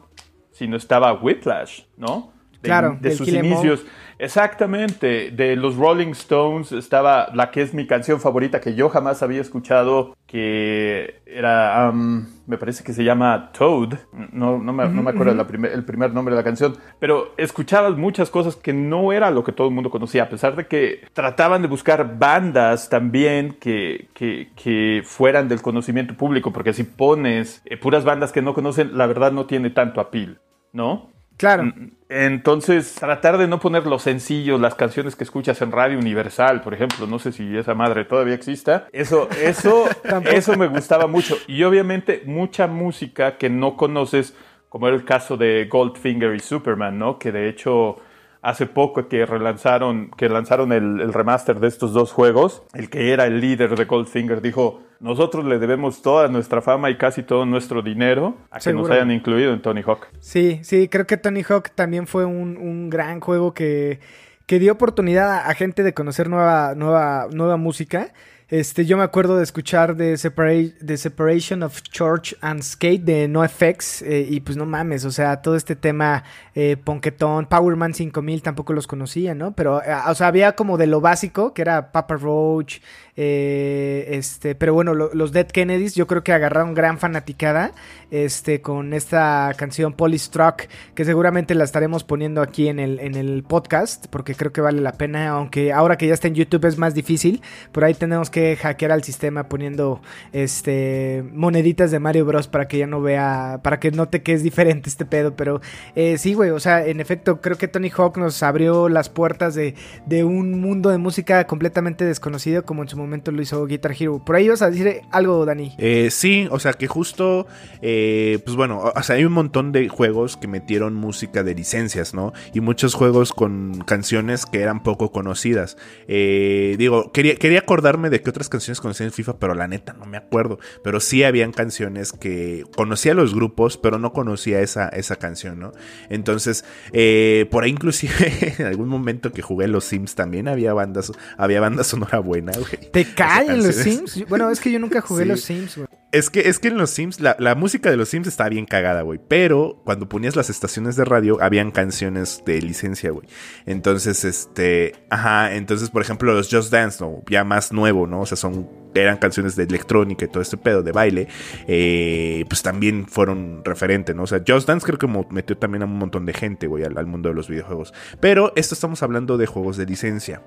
[0.52, 2.32] sino estaba Whiplash, ¿no?
[2.54, 3.84] De, Claro, de sus inicios.
[4.20, 9.22] Exactamente, de los Rolling Stones estaba la que es mi canción favorita que yo jamás
[9.24, 13.94] había escuchado, que era, um, me parece que se llama Toad,
[14.32, 17.34] no, no, me, no me acuerdo la primer- el primer nombre de la canción, pero
[17.38, 20.68] escuchabas muchas cosas que no era lo que todo el mundo conocía, a pesar de
[20.68, 26.84] que trataban de buscar bandas también que, que, que fueran del conocimiento público, porque si
[26.84, 30.40] pones eh, puras bandas que no conocen, la verdad no tiene tanto apil,
[30.74, 31.10] ¿no?
[31.38, 31.72] Claro.
[32.10, 36.74] Entonces, tratar de no poner los sencillos, las canciones que escuchas en Radio Universal, por
[36.74, 38.88] ejemplo, no sé si esa madre todavía exista.
[38.92, 39.86] Eso, eso,
[40.32, 41.36] eso me gustaba mucho.
[41.48, 44.36] Y obviamente mucha música que no conoces,
[44.70, 47.20] como era el caso de Goldfinger y Superman, ¿no?
[47.20, 47.98] Que de hecho
[48.42, 53.12] hace poco que relanzaron, que lanzaron el, el remaster de estos dos juegos, el que
[53.14, 57.46] era el líder de Goldfinger dijo, nosotros le debemos toda nuestra fama y casi todo
[57.46, 60.08] nuestro dinero a que nos hayan incluido en Tony Hawk.
[60.20, 64.00] Sí, sí, creo que Tony Hawk también fue un, un gran juego que,
[64.46, 68.12] que dio oportunidad a, a gente de conocer nueva, nueva, nueva música.
[68.50, 74.02] Este, yo me acuerdo de escuchar Separa- The Separation of Church and Skate de NoFX
[74.04, 76.24] eh, y pues no mames, o sea, todo este tema
[76.56, 79.52] eh, Ponquetón, Powerman 5000 tampoco los conocía, ¿no?
[79.54, 82.78] Pero, eh, o sea, había como de lo básico, que era Papa Roach,
[83.18, 87.72] eh, este, pero bueno, lo- los Dead Kennedys yo creo que agarraron gran fanaticada
[88.12, 93.44] este, con esta canción Polystruck, que seguramente la estaremos poniendo aquí en el, en el
[93.44, 96.78] podcast, porque creo que vale la pena, aunque ahora que ya está en YouTube es
[96.78, 97.42] más difícil,
[97.72, 100.00] por ahí tenemos que hackear al sistema poniendo
[100.32, 104.44] este moneditas de Mario Bros para que ya no vea, para que note que es
[104.44, 105.60] diferente este pedo, pero
[105.96, 109.56] eh, sí, güey, o sea, en efecto, creo que Tony Hawk nos abrió las puertas
[109.56, 109.74] de,
[110.06, 114.22] de un mundo de música completamente desconocido, como en su momento lo hizo Guitar Hero.
[114.24, 115.74] Por ahí ibas a decir algo, Dani.
[115.78, 117.48] Eh, sí, o sea que justo,
[117.82, 122.14] eh, pues bueno, o sea, hay un montón de juegos que metieron música de licencias,
[122.14, 122.34] ¿no?
[122.54, 125.78] Y muchos juegos con canciones que eran poco conocidas.
[126.08, 129.94] Eh, digo, quería, quería acordarme de qué otras canciones conocía en FIFA, pero la neta
[129.94, 130.60] no me acuerdo.
[130.84, 135.72] Pero sí habían canciones que conocía los grupos, pero no conocía esa, esa canción, ¿no?
[136.10, 141.12] Entonces, eh, por ahí inclusive en algún momento que jugué los Sims también había bandas,
[141.38, 142.90] había banda sonora buena, güey.
[143.04, 143.76] ¿Te callan los.
[143.76, 144.26] Sims?
[144.28, 145.30] Bueno, es que yo nunca jugué Sí.
[145.30, 145.88] los Sims, güey.
[146.14, 148.66] Es que, es que en los Sims, la, la música de los Sims está bien
[148.66, 149.20] cagada, güey.
[149.28, 153.28] Pero cuando ponías las estaciones de radio, habían canciones de licencia, güey.
[153.66, 154.94] Entonces, este.
[155.10, 155.54] Ajá.
[155.56, 157.22] Entonces, por ejemplo, los Just Dance, ¿no?
[157.30, 158.22] Ya más nuevo, ¿no?
[158.22, 158.68] O sea, son.
[158.96, 161.28] Eran canciones de electrónica y todo este pedo de baile.
[161.68, 164.24] eh, pues también fueron referente, ¿no?
[164.24, 166.98] O sea, Just Dance creo que metió también a un montón de gente, güey, al,
[166.98, 167.94] al mundo de los videojuegos.
[168.20, 170.42] Pero esto estamos hablando de juegos de licencia.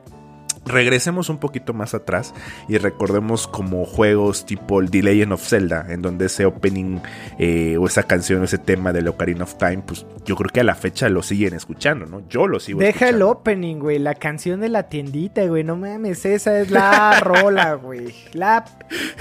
[0.67, 2.35] Regresemos un poquito más atrás
[2.69, 6.99] y recordemos como juegos tipo el The Legend of Zelda, en donde ese opening
[7.39, 10.65] eh, o esa canción, ese tema del Ocarina of Time, pues yo creo que a
[10.65, 12.29] la fecha lo siguen escuchando, ¿no?
[12.29, 13.99] Yo lo sigo Deja el opening, güey.
[13.99, 15.65] La canción de la tiendita, güey.
[15.65, 18.15] No mames, esa es la rola, güey.
[18.33, 18.65] La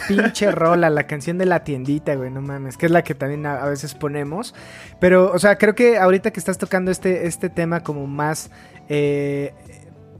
[0.07, 2.29] pinche rola, la canción de la tiendita, güey.
[2.29, 4.53] No mames, que es la que también a, a veces ponemos.
[4.99, 8.51] Pero, o sea, creo que ahorita que estás tocando este, este tema como más
[8.89, 9.53] eh,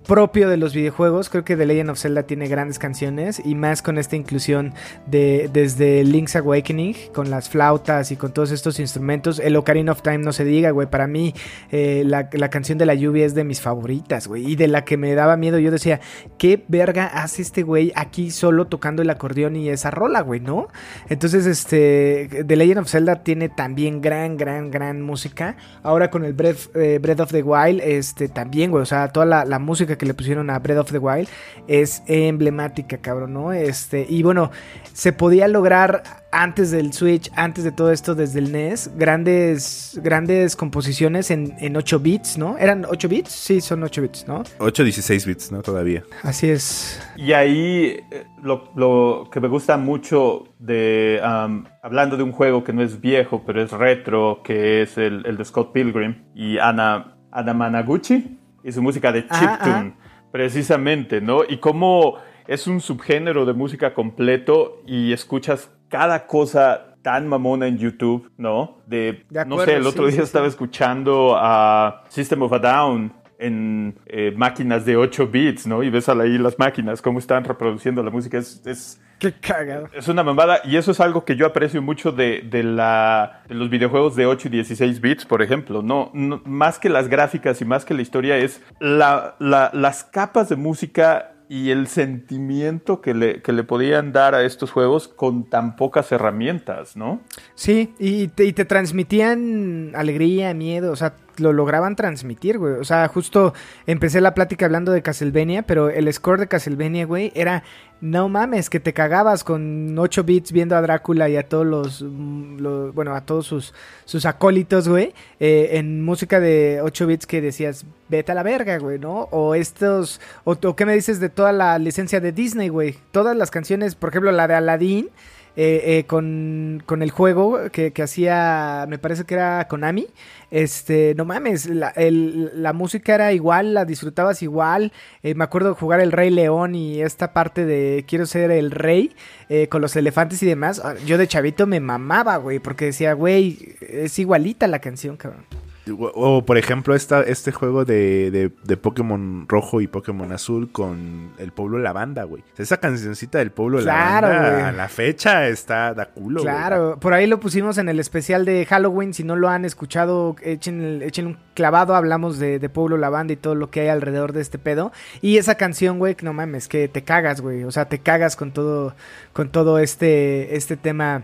[0.10, 3.84] propio de los videojuegos, creo que The Legend of Zelda tiene grandes canciones y más
[3.84, 4.74] con esta inclusión
[5.06, 9.38] de desde Link's Awakening, con las flautas y con todos estos instrumentos.
[9.38, 10.90] El Ocarina of Time no se diga, güey.
[10.90, 11.36] Para mí,
[11.72, 14.52] eh, la, la canción de la lluvia es de mis favoritas, güey.
[14.52, 16.00] Y de la que me daba miedo, yo decía,
[16.40, 20.70] ¿qué verga hace este güey aquí solo tocando el acordeón y esa rola, güey, no?
[21.10, 25.56] Entonces, este, The Legend of Zelda tiene también gran, gran, gran música.
[25.84, 28.82] Ahora con el Breath, eh, Breath of the Wild, este, también, güey.
[28.82, 31.30] O sea, toda la, la música que le pusieron a Breath of the Wild
[31.68, 33.54] es emblemática, cabrón, ¿no?
[33.54, 34.50] Este, y bueno,
[34.94, 40.56] se podía lograr antes del Switch, antes de todo esto desde el NES, grandes, grandes
[40.56, 42.58] composiciones en, en 8 bits, ¿no?
[42.58, 43.32] ¿Eran 8 bits?
[43.32, 44.44] Sí, son 8 bits, ¿no?
[44.60, 45.62] 8, 16 bits, ¿no?
[45.62, 46.04] Todavía.
[46.24, 47.00] Así es.
[47.18, 52.64] Y ahí eh, lo, lo que me gusta mucho de um, hablando de un juego
[52.64, 56.58] que no es viejo, pero es retro, que es el, el de Scott Pilgrim y
[56.58, 59.94] Ana, Ana Managuchi y su música de Ajá, chiptune,
[60.32, 61.42] precisamente, ¿no?
[61.48, 67.78] Y cómo es un subgénero de música completo y escuchas cada cosa tan mamona en
[67.78, 68.78] YouTube, ¿no?
[68.86, 70.50] De, De no sé, el otro sí, día sí, estaba sí.
[70.50, 75.82] escuchando a System of a Down en eh, máquinas de 8 bits, ¿no?
[75.82, 78.38] Y ves ahí las máquinas, cómo están reproduciendo la música.
[78.38, 79.88] Es, es, Qué cagado.
[79.94, 83.56] es una mamada y eso es algo que yo aprecio mucho de, de la, de
[83.56, 85.82] los videojuegos de 8 y 16 bits, por ejemplo.
[85.82, 90.04] No, no- más que las gráficas y más que la historia es la, la- las
[90.06, 95.08] capas de música y el sentimiento que le, que le podían dar a estos juegos
[95.08, 97.22] con tan pocas herramientas, ¿no?
[97.56, 102.74] Sí, y te, y te transmitían alegría, miedo, o sea, lo lograban transmitir, güey.
[102.74, 103.54] O sea, justo
[103.86, 107.64] empecé la plática hablando de Castlevania, pero el score de Castlevania, güey, era,
[108.02, 112.02] no mames, que te cagabas con 8 bits viendo a Drácula y a todos los,
[112.02, 113.74] mm, bueno, a todos sus,
[114.06, 118.78] sus acólitos, güey, eh, en música de 8 bits que decías, vete a la verga,
[118.78, 119.28] güey, ¿no?
[119.32, 122.96] O estos, o, o qué me dices de toda la licencia de Disney, güey.
[123.12, 125.10] Todas las canciones, por ejemplo, la de Aladdin,
[125.56, 130.08] eh, eh, con, con el juego que, que hacía, me parece que era Konami.
[130.52, 134.92] Este, no mames, la, la música era igual, la disfrutabas igual.
[135.22, 139.16] Eh, me acuerdo jugar el Rey León y esta parte de quiero ser el rey
[139.50, 140.82] eh, con los elefantes y demás.
[140.84, 145.46] Ah, Yo de chavito me mamaba, güey, porque decía, güey, es igualita la canción, cabrón.
[145.90, 150.72] O, o, por ejemplo, esta, este juego de, de, de Pokémon rojo y Pokémon azul
[150.72, 152.44] con el pueblo Lavanda, güey.
[152.58, 154.64] Esa cancioncita del pueblo Claro, Lavanda güey.
[154.66, 156.54] a la fecha está da culo, güey.
[156.54, 159.14] Claro, por ahí lo pusimos en el especial de Halloween.
[159.14, 161.96] Si no lo han escuchado, echen, el- echen un clavado.
[161.96, 164.92] Hablamos de, de Pueblo Lavanda y todo lo que hay alrededor de este pedo.
[165.22, 167.64] Y esa canción, güey, que no mames, que te cagas, güey.
[167.64, 168.96] O sea, te cagas con todo,
[169.34, 171.24] con todo este, este tema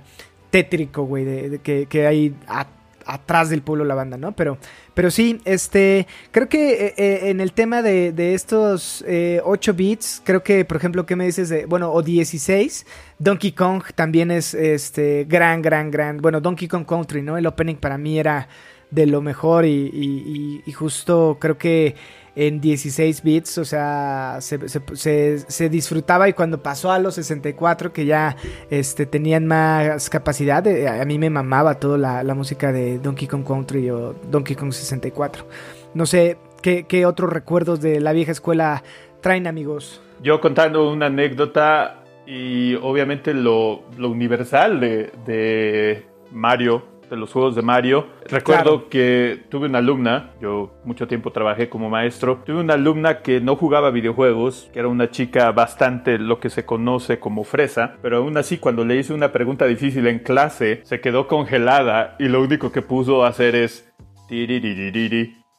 [0.49, 2.68] tétrico, güey, de, de que, que hay a-
[3.06, 4.34] atrás del pueblo Lavanda, ¿no?
[4.34, 4.58] Pero,
[4.93, 9.74] pero sí, este, creo que eh, eh, en el tema de, de estos eh, 8
[9.74, 12.86] bits, creo que, por ejemplo, ¿qué me dices de, bueno, o 16?
[13.20, 17.38] Donkey Kong también es, este, gran, gran, gran, bueno, Donkey Kong Country, ¿no?
[17.38, 18.47] El opening para mí era
[18.92, 21.96] de lo mejor y, justo creo que
[22.36, 28.36] en 16 bits, o sea, se, disfrutaba y cuando pasó a los 64 que ya
[28.70, 33.28] este, tenían más capacidad, eh, a mí me mamaba toda la, la música de Donkey
[33.28, 35.46] Kong Country o Donkey Kong 64.
[35.94, 38.84] No sé, ¿qué, otros recuerdos de la vieja escuela
[39.22, 40.02] traen amigos?
[40.22, 47.62] Yo contando una anécdota y obviamente lo, lo universal de Mario, de los juegos de
[47.62, 48.08] Mario.
[48.30, 48.89] Recuerdo Claro.
[48.89, 53.56] que tuve una alumna, yo mucho tiempo trabajé como maestro, tuve una alumna que no
[53.56, 58.38] jugaba videojuegos, que era una chica bastante lo que se conoce como fresa, pero aún
[58.38, 62.72] así cuando le hice una pregunta difícil en clase, se quedó congelada y lo único
[62.72, 63.91] que pudo hacer es...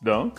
[0.00, 0.32] ¿No?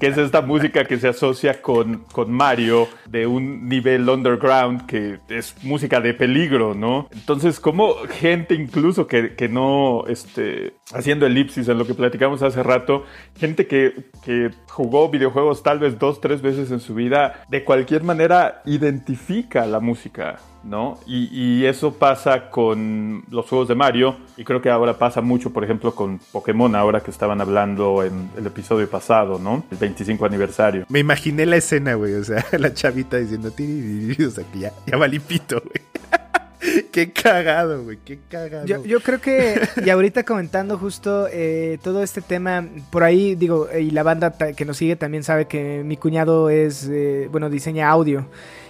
[0.00, 5.18] Que es esta música que se asocia con, con Mario de un nivel underground que
[5.28, 7.08] es música de peligro, ¿no?
[7.12, 12.62] Entonces, como gente incluso que, que no, este, haciendo elipsis en lo que platicamos hace
[12.62, 13.04] rato,
[13.36, 18.02] gente que, que jugó videojuegos tal vez dos, tres veces en su vida, de cualquier
[18.02, 20.36] manera identifica la música.
[20.64, 20.98] ¿No?
[21.06, 25.52] Y, y eso pasa con los juegos de Mario y creo que ahora pasa mucho,
[25.52, 29.64] por ejemplo, con Pokémon, ahora que estaban hablando en el episodio pasado, ¿no?
[29.70, 30.86] El 25 aniversario.
[30.88, 32.14] Me imaginé la escena, güey.
[32.14, 36.82] O sea, la chavita diciendo sea, que ya, ya valí pito, güey.
[36.92, 37.98] qué cagado, güey.
[38.04, 38.66] Qué cagado.
[38.66, 43.68] Yo, yo creo que, y ahorita comentando justo eh, todo este tema, por ahí digo,
[43.76, 47.88] y la banda que nos sigue también sabe que mi cuñado es, eh, bueno, diseña
[47.88, 48.26] audio.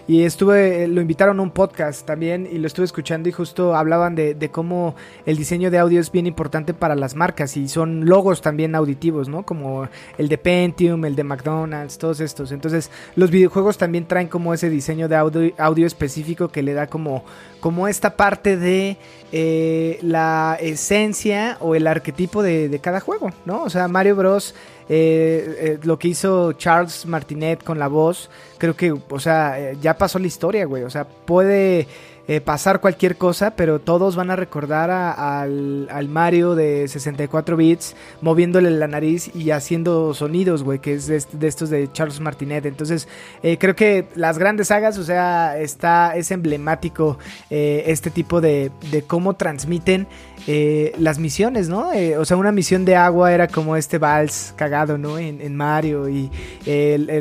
[0.08, 3.76] Y estuve, eh, lo invitaron a un podcast también y lo estuve escuchando y justo
[3.76, 4.96] hablaban de, de cómo
[5.26, 9.28] el diseño de audio es bien importante para las marcas y son logos también auditivos,
[9.28, 9.42] ¿no?
[9.42, 9.86] Como
[10.16, 12.52] el de Pentium, el de McDonald's, todos estos.
[12.52, 16.86] Entonces los videojuegos también traen como ese diseño de audio, audio específico que le da
[16.86, 17.22] como,
[17.60, 18.96] como esta parte de
[19.30, 23.64] eh, la esencia o el arquetipo de, de cada juego, ¿no?
[23.64, 24.54] O sea, Mario Bros.
[24.88, 29.76] Eh, eh, lo que hizo Charles Martinet con la voz, creo que, o sea, eh,
[29.80, 30.82] ya pasó la historia, güey.
[30.82, 31.86] O sea, puede
[32.28, 37.96] eh, pasar cualquier cosa, pero todos van a recordar al, al Mario de 64 bits
[38.20, 42.20] moviéndole la nariz y haciendo sonidos, güey, que es de, est- de estos de Charles
[42.20, 42.66] Martinet.
[42.66, 43.08] Entonces,
[43.42, 47.18] eh, creo que las grandes sagas, o sea, está, es emblemático
[47.50, 50.06] eh, este tipo de, de cómo transmiten
[50.98, 51.90] las misiones, ¿no?
[52.18, 55.18] O sea, una misión de agua era como este vals cagado, ¿no?
[55.18, 56.30] En, Mario y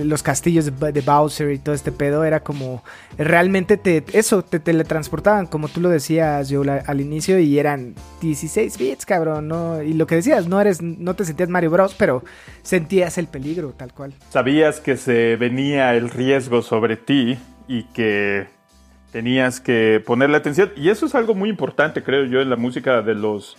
[0.05, 2.83] los castillos de, Bowser y todo este pedo era como
[3.17, 4.59] realmente te eso te
[4.97, 9.81] teletransportaban como tú lo decías yo al inicio y eran 16 bits, cabrón, ¿no?
[9.83, 12.23] Y lo que decías, no eres no te sentías Mario Bros, pero
[12.63, 14.13] sentías el peligro tal cual.
[14.29, 17.37] Sabías que se venía el riesgo sobre ti
[17.67, 18.47] y que
[19.11, 20.71] tenías que ponerle atención.
[20.75, 23.55] Y eso es algo muy importante, creo yo, en la música de los,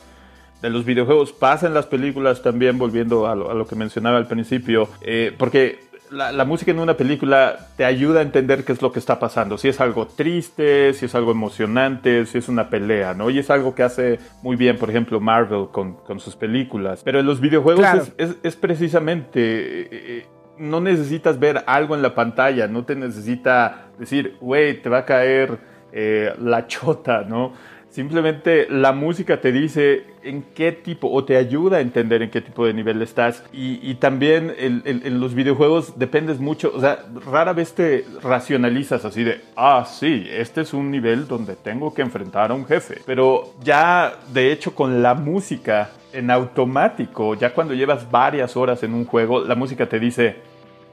[0.60, 1.32] de los videojuegos.
[1.32, 5.32] Pasa en las películas también, volviendo a lo, a lo que mencionaba al principio, eh,
[5.38, 8.98] porque la, la música en una película te ayuda a entender qué es lo que
[8.98, 9.58] está pasando.
[9.58, 13.30] Si es algo triste, si es algo emocionante, si es una pelea, ¿no?
[13.30, 17.02] Y es algo que hace muy bien, por ejemplo, Marvel con, con sus películas.
[17.04, 18.02] Pero en los videojuegos Claro.
[18.02, 19.40] es, es- es precisamente...
[19.82, 20.26] eh, eh,
[20.58, 25.04] no necesitas ver algo en la pantalla, no te necesita decir, güey, te va a
[25.04, 25.56] caer
[25.92, 27.52] eh, la chota, ¿no?
[27.90, 32.40] Simplemente la música te dice en qué tipo, o te ayuda a entender en qué
[32.42, 33.42] tipo de nivel estás.
[33.52, 39.24] Y, también el- en los videojuegos dependes mucho, o sea, rara vez te racionalizas así
[39.24, 43.00] de, ah, sí, este es un nivel donde tengo que enfrentar a un jefe.
[43.06, 48.92] Pero ya, de hecho, con la música en automático, ya cuando llevas varias horas en
[48.94, 50.36] un juego, la música te dice,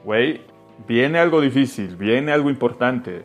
[0.04, 0.40] güey,
[0.88, 3.24] viene algo difícil, viene algo importante.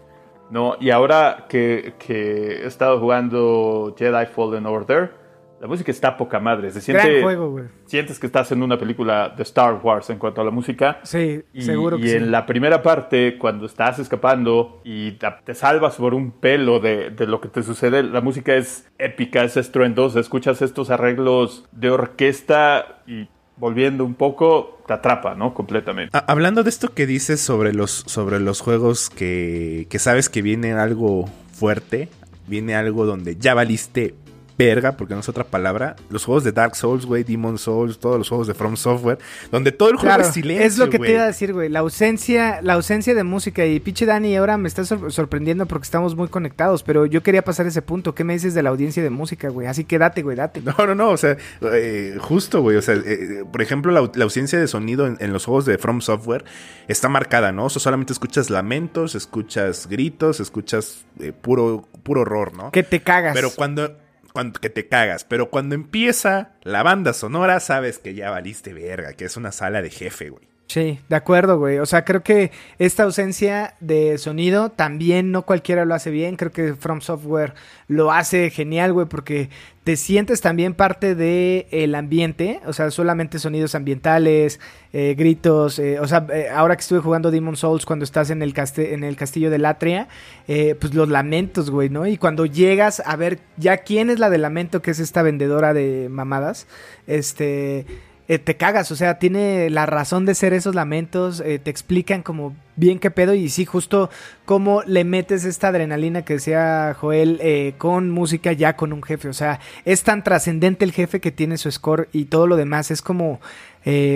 [0.51, 5.19] No, y ahora que, que he estado jugando Jedi Fallen Order,
[5.61, 6.71] la música está poca madre.
[6.71, 7.65] Se siente, Gran juego, güey.
[7.85, 10.99] sientes que estás en una película de Star Wars en cuanto a la música.
[11.03, 12.29] Sí, Y, seguro y que en sí.
[12.31, 17.27] la primera parte, cuando estás escapando y te, te salvas por un pelo de, de
[17.27, 20.19] lo que te sucede, la música es épica, es estruendosa.
[20.19, 23.29] Escuchas estos arreglos de orquesta y
[23.61, 25.53] volviendo un poco, te atrapa, ¿no?
[25.53, 26.17] Completamente.
[26.25, 30.73] Hablando de esto que dices sobre los, sobre los juegos que, que sabes que viene
[30.73, 32.09] algo fuerte,
[32.47, 34.15] viene algo donde ya valiste
[34.57, 35.95] verga, porque no es otra palabra.
[36.09, 39.17] Los juegos de Dark Souls, güey, Demon Souls, todos los juegos de From Software,
[39.51, 40.65] donde todo el juego Claro, es silencio.
[40.65, 41.69] es lo que te iba a decir, güey.
[41.69, 43.65] La ausencia, la ausencia de música.
[43.65, 46.83] Y pinche Dani, ahora me está sor- sorprendiendo porque estamos muy conectados.
[46.83, 48.13] Pero yo quería pasar ese punto.
[48.15, 49.67] ¿Qué me dices de la audiencia de música, güey?
[49.67, 50.61] Así que date, güey, date.
[50.61, 51.37] No, no, no, o sea,
[51.73, 55.33] eh, justo, güey, o sea, eh, por ejemplo, la, la ausencia de sonido en, en
[55.33, 56.43] los juegos de From Software
[56.87, 57.65] está marcada, ¿no?
[57.65, 62.71] O sea, solamente escuchas lamentos, escuchas gritos, escuchas eh, puro, puro horror, ¿no?
[62.71, 63.33] Que te cagas.
[63.33, 63.95] Pero cuando,
[64.33, 69.13] cuando que te cagas, pero cuando empieza la banda sonora, sabes que ya valiste verga,
[69.13, 70.50] que es una sala de jefe, güey.
[70.71, 71.79] Sí, de acuerdo, güey.
[71.79, 72.49] O sea, creo que
[72.79, 76.37] esta ausencia de sonido también no cualquiera lo hace bien.
[76.37, 77.55] Creo que From Software
[77.89, 79.49] lo hace genial, güey, porque
[79.83, 82.61] te sientes también parte del el ambiente.
[82.65, 84.61] O sea, solamente sonidos ambientales,
[84.93, 85.77] eh, gritos.
[85.77, 89.03] eh, o sea, eh, ahora que estuve jugando Demon Souls, cuando estás en el, en
[89.03, 90.07] el castillo de Latria,
[90.47, 92.07] pues los lamentos, güey, ¿no?
[92.07, 95.73] Y cuando llegas a ver ya quién es la de lamento, que es esta vendedora
[95.73, 96.65] de mamadas,
[97.07, 97.85] este
[98.31, 102.23] eh, te cagas, o sea, tiene la razón de ser esos lamentos, eh, te explican
[102.23, 104.09] como bien qué pedo y sí, justo
[104.45, 109.27] cómo le metes esta adrenalina que decía Joel eh, con música ya con un jefe,
[109.27, 112.89] o sea, es tan trascendente el jefe que tiene su score y todo lo demás
[112.89, 113.41] es como,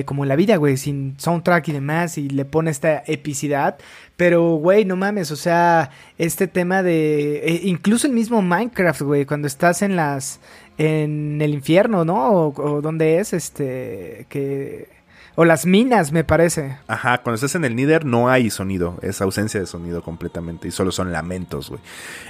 [0.05, 3.75] como la vida, güey, sin soundtrack y demás y le pone esta epicidad,
[4.15, 9.47] pero güey, no mames, o sea, este tema de, incluso el mismo Minecraft, güey, cuando
[9.47, 10.39] estás en las
[10.77, 12.29] en el infierno, ¿no?
[12.31, 14.94] O, o donde es, este, que...
[15.37, 16.77] O las minas, me parece.
[16.87, 20.71] Ajá, cuando estás en el Nether no hay sonido, es ausencia de sonido completamente y
[20.71, 21.81] solo son lamentos, güey.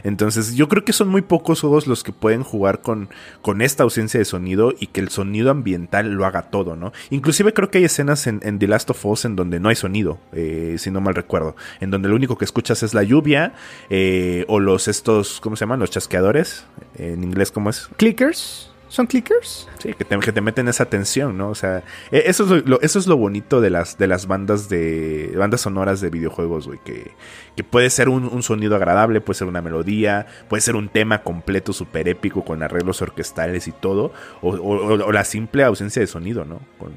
[0.04, 3.10] Entonces yo creo que son muy pocos juegos los que pueden jugar con,
[3.44, 6.94] con esta ausencia de sonido y que el sonido ambiental lo haga todo, ¿no?
[7.12, 9.76] Inclusive creo que hay escenas en, en The Last of Us en donde no hay
[9.76, 13.54] sonido, eh, si no mal recuerdo, en donde lo único que escuchas es la lluvia
[13.92, 15.80] eh, o los estos, ¿cómo se llaman?
[15.80, 16.66] Los chasqueadores,
[16.98, 17.88] en inglés, ¿cómo es?
[17.98, 18.72] ¿Clickers?
[18.96, 19.68] ¿Son clickers?
[19.80, 21.50] Sí, que te, que te meten esa tensión, ¿no?
[21.50, 24.26] O sea, e- eso es lo, lo- eso es lo bonito de las, de las
[24.26, 27.12] bandas de bandas sonoras de videojuegos, güey, que,
[27.58, 31.24] que puede ser un, un sonido agradable, puede ser una melodía, puede ser un tema
[31.24, 36.08] completo, súper épico, con arreglos orquestales y todo, o, o- o la simple ausencia de
[36.08, 36.62] sonido, ¿no?
[36.80, 36.94] Con,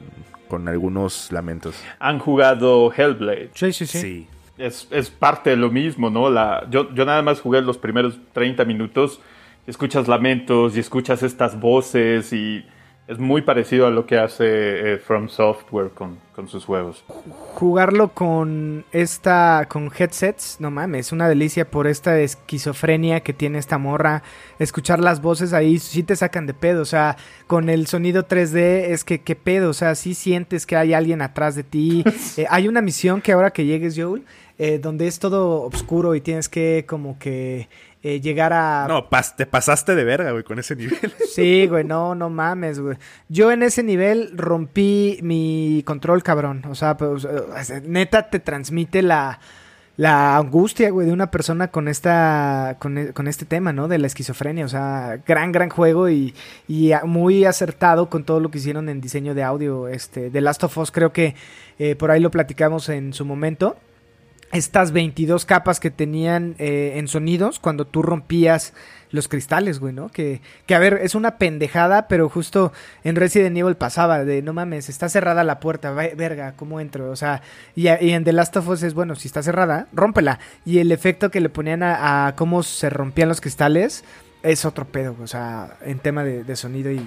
[0.48, 1.74] con algunos lamentos.
[1.98, 3.50] Han jugado Hellblade.
[3.54, 3.98] Sí, sí, sí.
[4.00, 4.26] Sí.
[4.56, 6.30] es, es parte de lo mismo, ¿no?
[6.30, 9.20] La, yo, yo nada más jugué los primeros 30 minutos,
[9.68, 12.64] escuchas lamentos y escuchas estas voces y
[13.06, 17.04] es muy parecido a lo que hace eh, From Software con, con sus juegos.
[17.54, 23.58] Jugarlo con esta, con headsets, no mames, es una delicia por esta esquizofrenia que tiene
[23.58, 24.22] esta morra.
[24.58, 27.16] Escuchar las voces ahí sí te sacan de pedo, o sea,
[27.46, 31.22] con el sonido 3D es que qué pedo, o sea, sí sientes que hay alguien
[31.22, 32.04] atrás de ti.
[32.36, 34.22] Eh, hay una misión que ahora que llegues, Joel,
[34.58, 37.68] eh, donde es todo oscuro y tienes que como que
[38.02, 38.86] eh, llegar a...
[38.88, 40.98] No, pas- te pasaste de verga, güey, con ese nivel.
[41.34, 42.96] Sí, güey, no, no mames, güey.
[43.28, 46.64] Yo en ese nivel rompí mi control, cabrón.
[46.68, 49.38] O sea, pues, eh, neta te transmite la,
[49.96, 53.86] la angustia, güey, de una persona con esta, con, e- con este tema, ¿no?
[53.88, 54.64] De la esquizofrenia.
[54.64, 56.34] O sea, gran, gran juego y,
[56.66, 59.86] y muy acertado con todo lo que hicieron en diseño de audio.
[59.88, 61.34] Este, The Last of Us, creo que
[61.78, 63.76] eh, por ahí lo platicamos en su momento
[64.52, 68.72] estas 22 capas que tenían eh, en sonidos cuando tú rompías
[69.10, 70.08] los cristales, güey, ¿no?
[70.08, 72.72] Que, que, a ver, es una pendejada, pero justo
[73.04, 77.10] en Resident Evil pasaba de, no mames, está cerrada la puerta, verga, ¿cómo entro?
[77.10, 77.42] O sea,
[77.74, 80.38] y, y en The Last of Us es, bueno, si está cerrada, rómpela.
[80.64, 84.04] Y el efecto que le ponían a, a cómo se rompían los cristales
[84.42, 87.00] es otro pedo, o sea, en tema de sonido y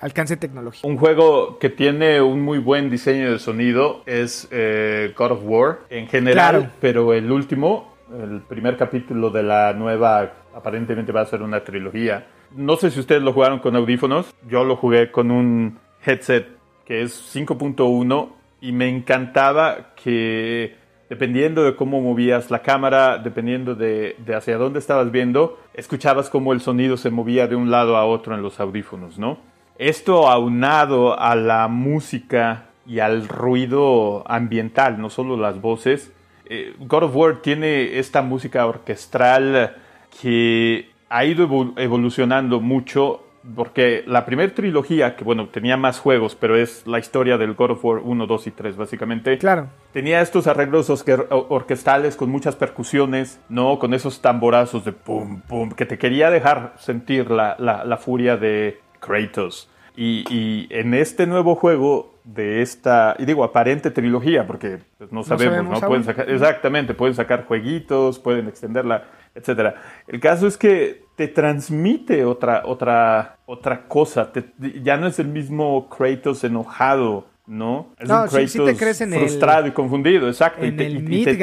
[0.00, 0.86] alcance tecnológico.
[0.86, 5.78] Un juego que tiene un muy buen diseño de sonido es eh, God of War
[5.90, 6.70] en general, Claro.
[6.80, 12.26] pero el último, el primer capítulo de la nueva, aparentemente va a ser una trilogía.
[12.54, 16.46] No sé si ustedes lo jugaron con audífonos, yo lo jugué con un headset
[16.84, 18.30] que es 5.1
[18.60, 20.74] y me encantaba que
[21.10, 26.52] dependiendo de cómo movías la cámara, dependiendo de, de hacia dónde estabas viendo, escuchabas cómo
[26.52, 29.38] el sonido se movía de un lado a otro en los audífonos, ¿no?
[29.78, 36.12] Esto aunado a la música y al ruido ambiental, no solo las voces.
[36.50, 39.76] eh, God of War tiene esta música orquestral
[40.22, 43.22] que ha ido evol- evolucionando mucho
[43.54, 47.70] porque la primera trilogía, que bueno, tenía más juegos, pero es la historia del God
[47.72, 49.38] of War 1, 2 y 3 básicamente.
[49.38, 49.68] Claro.
[49.92, 50.90] Tenía estos arreglos
[51.30, 53.78] orquestales con muchas percusiones, ¿no?
[53.78, 58.36] Con esos tamborazos de pum, pum, que te quería dejar sentir la, la- la furia
[58.36, 59.68] de Kratos.
[59.96, 65.24] Y, y en este nuevo juego de esta, y digo, aparente trilogía, porque pues, no
[65.24, 65.88] sabemos, sabemos ¿no?
[65.88, 69.74] Pueden sacar, exactamente, pueden sacar jueguitos, pueden extenderla, etcétera.
[70.06, 74.30] El caso es que te transmite otra, otra, otra cosa.
[74.32, 74.44] te-
[74.82, 77.88] ya no es el mismo Kratos enojado, ¿no?
[77.98, 80.64] Es No, un Kratos sí te crees en el- frustrado y confundido, exacto.
[80.64, 81.38] y En te- el y- y te-.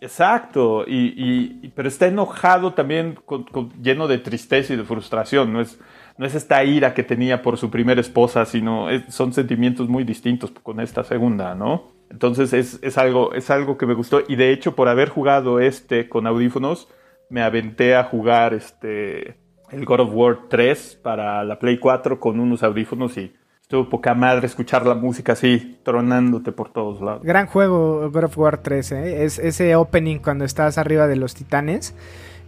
[0.00, 4.84] Exacto, y, y- y- pero está enojado también, con- con- lleno de tristeza y de
[4.84, 5.52] frustración.
[5.52, 5.78] No es,
[6.18, 10.50] no es esta ira que tenía por su primera esposa, sino son sentimientos muy distintos
[10.50, 11.92] con esta segunda, ¿no?
[12.10, 15.60] Entonces es, es algo, es algo que me gustó y de hecho por haber jugado
[15.60, 16.88] este con audífonos,
[17.30, 19.36] me aventé a jugar este,
[19.70, 24.14] el God of War 3 para la Play 4 con unos audífonos y estuvo poca
[24.14, 27.22] madre escuchar la música así, tronándote por todos lados.
[27.22, 29.24] Gran juego God of War 3, ¿eh?
[29.24, 31.94] Es ese opening cuando estás arriba de los titanes.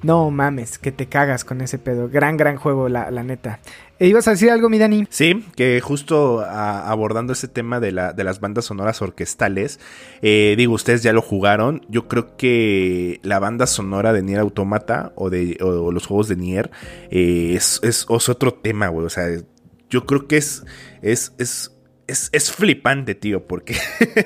[0.03, 2.09] No mames, que te cagas con ese pedo.
[2.09, 3.61] Gran, gran juego, la, la neta.
[3.99, 5.07] ¿E ¿Ibas a decir algo, mi Dani?
[5.11, 9.79] Sí, que justo abordando ese tema de, la, de las bandas sonoras orquestales,
[10.23, 15.13] eh, digo, ustedes ya lo jugaron, yo creo que la banda sonora de Nier Automata
[15.17, 16.71] o de o los juegos de Nier
[17.11, 19.27] eh, es, es, es otro tema, güey, o sea,
[19.91, 20.65] yo creo que es,
[21.03, 21.77] es, es,
[22.07, 23.77] es, es flipante, tío, porque,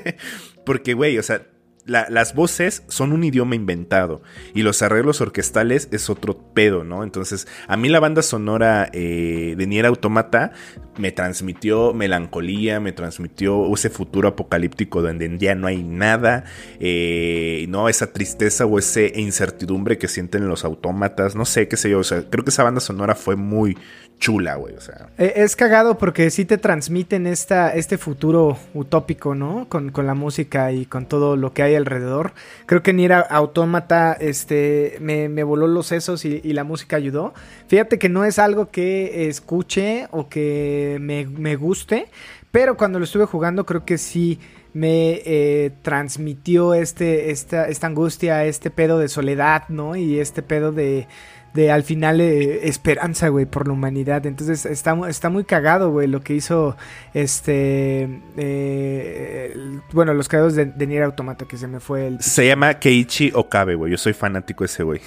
[0.64, 1.48] porque, güey, o sea,
[1.86, 4.22] la- las voces son un idioma inventado
[4.54, 7.04] y los arreglos orquestales es otro pedo, ¿no?
[7.04, 10.52] Entonces, a mí la banda sonora eh, de Nier Automata
[10.96, 16.44] me transmitió melancolía, me transmitió ese futuro apocalíptico donde ya no hay nada,
[16.80, 21.90] eh, no esa tristeza o esa incertidumbre que sienten los autómatas, no sé, qué sé
[21.90, 23.76] yo, o sea, creo que esa banda sonora fue muy
[24.18, 25.08] chula, güey, o sea.
[25.18, 29.66] Eh, es cagado porque sí te transmiten esta, este futuro utópico, ¿no?
[29.68, 32.32] Con, con la música y con todo lo que hay alrededor.
[32.66, 37.34] Creo que Nier Automata este, me, voló los sesos y, y la música ayudó.
[37.68, 42.08] Fíjate que no es algo que escuche o que me, me guste,
[42.50, 44.38] pero cuando lo estuve jugando creo que sí
[44.74, 49.94] me eh, transmitió este, esta, esta angustia, este pedo de soledad, ¿no?
[49.94, 51.06] Y este pedo de,
[51.54, 54.26] de al final eh, esperanza, güey, por la humanidad.
[54.26, 56.76] Entonces está, está muy cagado, güey, lo que hizo
[57.14, 62.20] este, eh, el- bueno, los creadores de, de Nier Automata, que se me fue el...
[62.20, 63.92] Se llama Keiichi Okabe, güey.
[63.92, 65.00] Yo soy fanático de ese güey.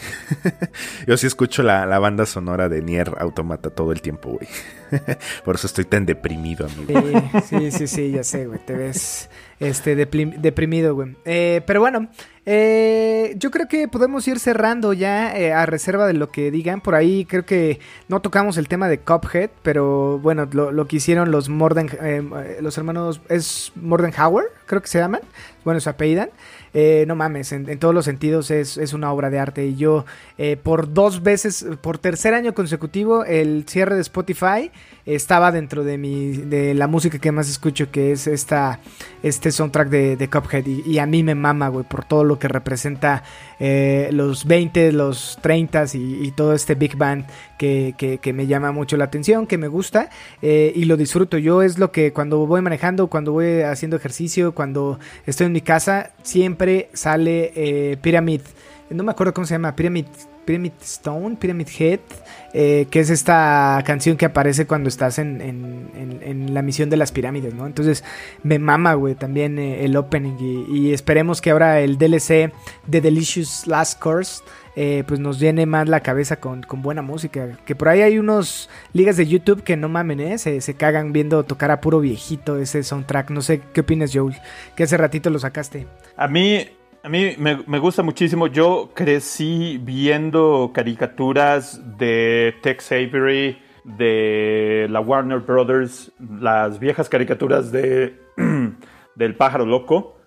[1.07, 4.47] Yo sí escucho la, la banda sonora de Nier Automata todo el tiempo, güey.
[5.43, 7.01] Por eso estoy tan deprimido, amigo.
[7.45, 9.29] Sí, sí, sí, sí, ya sé, güey, te ves
[9.59, 11.15] este, deprimido, güey.
[11.25, 12.09] Eh, pero bueno,
[12.49, 16.79] eh, yo creo que podemos ir cerrando ya eh, a reserva de lo que digan.
[16.79, 20.95] Por ahí creo que no tocamos el tema de Cuphead, pero bueno, lo, lo que
[20.95, 25.21] hicieron los Morden, eh, los hermanos, es Mordenhauer, creo que se llaman.
[25.65, 26.29] Bueno, se apellidan.
[26.73, 29.65] Eh, no mames, en, todos los sentidos es, es una obra de arte.
[29.65, 30.05] Y yo,
[30.37, 34.71] eh, por dos veces, por tercer año consecutivo, el cierre de Spotify
[35.05, 38.79] estaba dentro de mi de la música que más escucho, que es esta
[39.23, 40.65] este soundtrack de, de Cuphead.
[40.65, 43.23] Y, y a mí me mama, güey, por todo lo que representa
[43.59, 47.25] eh, los 20, los 30 y, y todo este Big Band
[47.57, 50.09] que, me llama mucho la atención, que me gusta
[50.41, 51.37] eh, y lo disfruto.
[51.37, 55.61] Yo es lo que cuando voy manejando, cuando voy haciendo ejercicio, cuando estoy en mi
[55.61, 58.41] casa, siempre sale eh, Pyramid.
[58.89, 60.05] No me acuerdo cómo se llama, Pyramid,
[60.45, 61.99] Pyramid Stone, Pyramid Head,
[62.53, 67.53] eh, que es esta canción que aparece cuando estás en, la misión de las pirámides,
[67.53, 67.67] ¿no?
[67.67, 68.05] Entonces
[68.43, 72.53] me mama, güey, también el opening y, y esperemos que ahora el DLC
[72.87, 74.41] de Delicious Last Course
[74.79, 77.57] eh, pues nos llene más la cabeza con, con buena música.
[77.65, 80.37] Que por ahí hay unos ligas de YouTube que no mamen, ¿eh?
[80.37, 83.31] Se, cagan viendo tocar a puro viejito ese soundtrack.
[83.31, 84.35] No sé qué opinas, Joel,
[84.75, 85.87] que hace ratito lo sacaste.
[86.15, 86.63] A mí,
[87.01, 88.45] a mí me, me gusta muchísimo.
[88.45, 98.21] Yo crecí viendo caricaturas de Tex Avery, de la Warner Brothers, las viejas caricaturas de
[99.15, 100.17] del pájaro loco.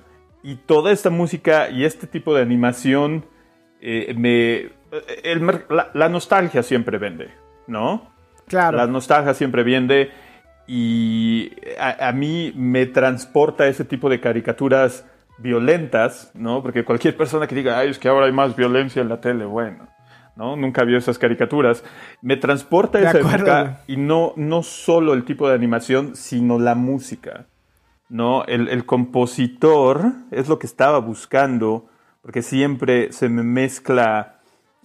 [0.43, 3.27] Y toda esta música y este tipo de animación,
[3.81, 4.71] eh, me,
[5.23, 7.31] el la, la nostalgia siempre vende,
[7.67, 8.11] ¿no?
[8.47, 8.77] Claro.
[8.77, 10.11] La nostalgia siempre viene
[10.67, 15.05] y a, a mí me transporta ese tipo de caricaturas
[15.39, 16.63] violentas, ¿no?
[16.63, 19.45] Porque cualquier persona que diga, ay, es que ahora hay más violencia en la tele,
[19.45, 19.89] bueno,
[20.37, 20.57] ¿no?
[20.57, 21.83] Nunca vio esas caricaturas.
[22.23, 26.59] Me transporta De esa acuerdo, época y no, no solo el tipo de animación, sino
[26.59, 27.47] la música,
[28.09, 28.45] ¿no?
[28.45, 31.90] El, el compositor es lo que estaba buscando,
[32.23, 34.37] porque siempre se me mezcla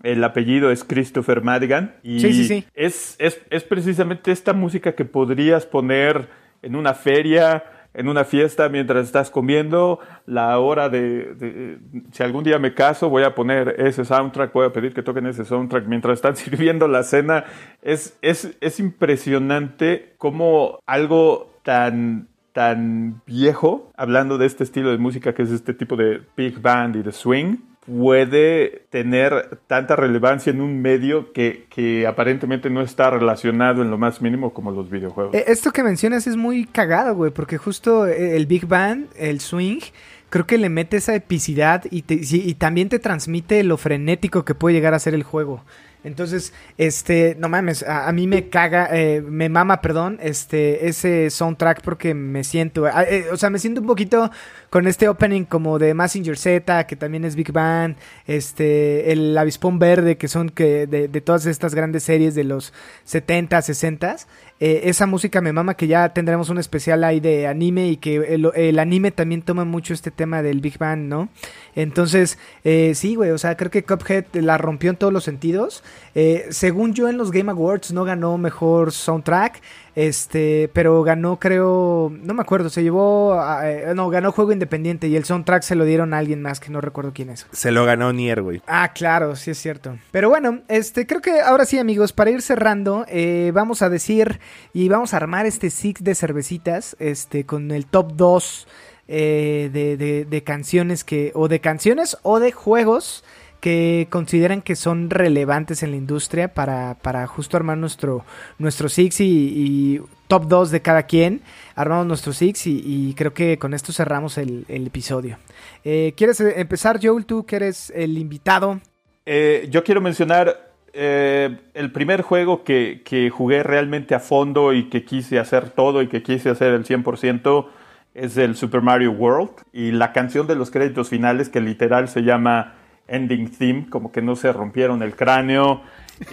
[0.03, 2.65] el apellido es Christopher Madigan y Sí, sí, sí.
[2.75, 6.27] Es, es, es precisamente esta música que podrías poner
[6.61, 7.63] en una feria,
[7.93, 11.79] en una fiesta mientras estás comiendo, la hora de, de-
[12.11, 15.25] si algún día me caso voy a poner ese soundtrack, voy a pedir que toquen
[15.25, 17.45] ese soundtrack mientras están sirviendo la cena.
[17.81, 25.35] Es, es, es impresionante cómo algo tan tan viejo, hablando de este estilo de música
[25.35, 30.61] que es este tipo de big band y de swing, puede tener tanta relevancia en
[30.61, 35.35] un medio que, que aparentemente no está relacionado en lo más mínimo como los videojuegos.
[35.35, 39.41] Eh, Esto que mencionas es muy cagado, güey, porque justo eh, el Big Band, el
[39.41, 39.81] swing,
[40.29, 44.75] creo que le mete esa epicidad y, y también te transmite lo frenético que puede
[44.75, 45.61] llegar a ser el juego.
[46.05, 51.81] Entonces, este, no mames, a, mí me caga, eh, me mama, perdón, este, ese soundtrack
[51.81, 54.29] porque me siento, eh, o sea, me siento un poquito
[54.69, 57.95] con este opening como de Massinger Z, que también es Big Bang,
[58.27, 62.71] este, el Avispón Verde, que son que de, de todas estas grandes series de los
[63.05, 64.15] 70, 60,
[64.59, 68.15] eh, esa música me mama que ya tendremos un especial ahí de anime y que
[68.35, 71.27] el, anime también toma mucho este tema del Big Bang, ¿no?
[71.75, 75.83] Entonces, eh, sí, güey, o sea, creo que Cuphead la rompió en todos los sentidos.
[76.15, 79.61] Eh, según yo en los Game Awards no ganó mejor soundtrack,
[79.95, 85.07] este, pero ganó creo, no me acuerdo, se llevó, a- eh, no, ganó juego independiente
[85.07, 87.47] y el soundtrack se lo dieron a alguien más que no recuerdo quién es.
[87.51, 88.61] Se lo ganó Nier, güey.
[88.67, 89.97] Ah, claro, sí es cierto.
[90.11, 94.39] Pero bueno, este, creo que ahora sí, amigos, para ir cerrando, eh, vamos a decir
[94.73, 98.67] y vamos a armar este six de cervecitas, este, con el top 2
[99.07, 103.23] eh, de, de- de canciones que, o de canciones o de juegos
[103.65, 108.23] que consideran que son relevantes en la industria para, para justo armar nuestro,
[108.59, 111.41] nuestro six y, top 2 de cada quien.
[111.73, 115.39] Armamos nuestro six y, creo que con esto cerramos el, episodio.
[115.83, 117.25] Eh, ¿Quieres eh, empezar, Joel?
[117.25, 118.79] Tú que eres el invitado.
[119.25, 125.05] Eh, yo quiero mencionar el primer juego que, que jugué realmente a fondo y que
[125.05, 127.65] quise hacer todo y que quise hacer el 100%
[128.13, 132.21] es el Super Mario World y la canción de los créditos finales que literal se
[132.21, 132.75] llama
[133.07, 135.81] Ending Theme, como que no se rompieron el cráneo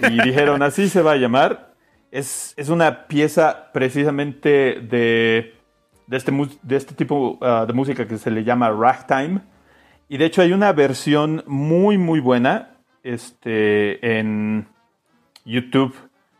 [0.08, 1.74] y dijeron así se va a llamar.
[2.10, 5.54] Es, es una pieza precisamente de,
[6.06, 9.40] de, este, de este tipo ah, de música que se le llama ragtime.
[10.08, 14.66] Y de hecho hay una versión muy muy buena este, en
[15.44, 15.94] YouTube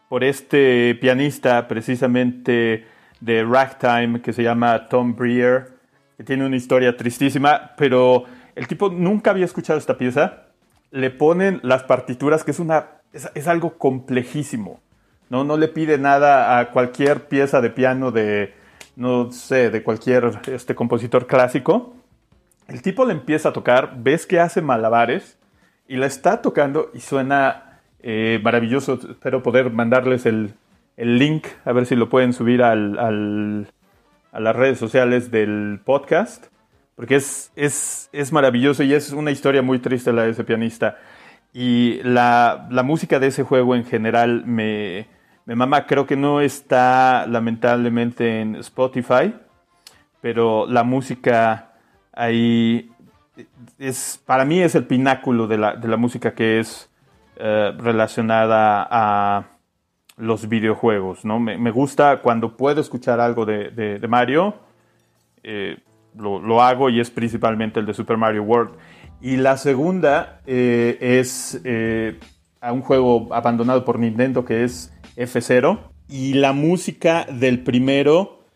[0.09, 2.87] por este pianista precisamente
[3.21, 5.73] de ragtime que se llama Tom Breer,
[6.17, 8.25] que tiene una historia tristísima, pero
[8.55, 10.45] el tipo nunca había escuchado esta pieza.
[10.91, 14.81] Le ponen las partituras, que es, una, es, algo complejísimo.
[15.31, 15.45] ¿no?
[15.45, 18.55] no le pide nada a cualquier pieza de piano de,
[18.97, 21.95] no sé, de cualquier este, compositor clásico.
[22.69, 25.39] El tipo le empieza a tocar, ves que hace malabares
[25.89, 28.99] y la está tocando y suena eh, maravilloso.
[29.11, 30.55] Espero poder mandarles el,
[30.97, 33.69] el, link, a ver si lo pueden subir al, al,
[34.33, 36.47] a las redes sociales del podcast,
[37.03, 40.99] porque es, es, es maravilloso y es una historia muy triste la de ese pianista.
[41.53, 45.09] Y la, la música de ese juego en general me,
[45.45, 45.89] me mama.
[45.89, 49.35] Creo que no está lamentablemente en Spotify,
[50.21, 51.73] pero la música
[52.13, 52.93] ahí
[53.81, 56.89] es, para mí es el pináculo de la, de la música que es
[57.35, 59.47] eh, relacionada a
[60.19, 61.41] los videojuegos, ¿no?
[61.41, 64.55] Me, me, gusta cuando puedo escuchar algo de, de, Mario,
[65.43, 65.79] eh,
[66.17, 68.73] lo, hago y es principalmente el de Super Mario World.
[69.21, 72.19] Y la segunda eh, es eh,
[72.61, 75.79] a un juego abandonado por Nintendo que es F0.
[76.09, 78.47] Y la música del primero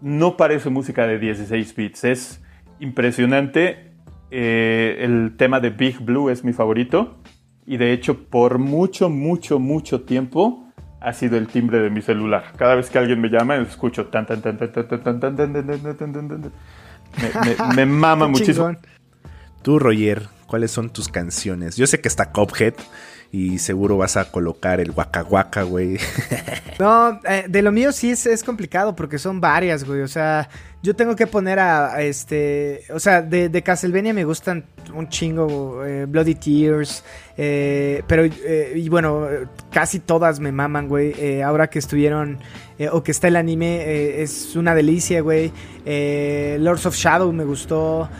[0.00, 2.42] no parece música de 16 bits, es
[2.80, 3.92] impresionante.
[4.30, 7.18] Eh, el tema de Big Blue es mi favorito.
[7.66, 10.64] Y de hecho, por mucho, mucho, mucho tiempo
[11.00, 12.52] ha sido el timbre de mi celular.
[12.56, 15.36] Cada vez que alguien me llama, escucho tan tan tan tan tan tan tan tan
[15.36, 16.52] tan tan tan tan tan
[17.20, 18.76] me, me, me mama muchísimo.
[19.62, 21.76] Tú, Roger, ¿cuáles son tus canciones?
[21.76, 22.74] Yo sé que está Cophead
[23.32, 25.98] y seguro vas a colocar el Waka Waka, güey.
[26.78, 30.02] No, eh, de lo mío sí es, es, complicado porque son varias, güey.
[30.02, 30.48] O sea,
[30.84, 32.82] yo tengo que poner a, este.
[32.92, 37.02] O sea, de, de, Castlevania me gustan un chingo eh, Bloody Tears.
[37.38, 39.26] Eh, pero, y bueno,
[39.72, 41.40] casi todas me maman, güey.
[41.40, 42.38] ahora que estuvieron.
[42.92, 45.50] o que está el anime, es una delicia, güey.
[45.86, 48.10] Lords of Shadow me gustó.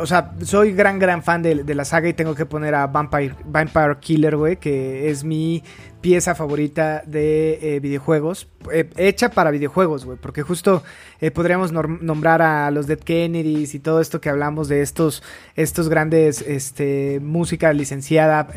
[0.00, 2.86] o sea, soy gran, gran fan de, de, la saga y tengo que poner a
[2.86, 5.62] Vampire, Vampire Killer, güey, que es mi
[6.00, 10.82] pieza favorita de eh, videojuegos, eh, hecha para videojuegos, güey, porque justo
[11.20, 15.22] eh, podríamos nombrar a los Dead Kennedys y todo esto que hablamos de estos,
[15.56, 18.48] estos grandes, este, música licenciada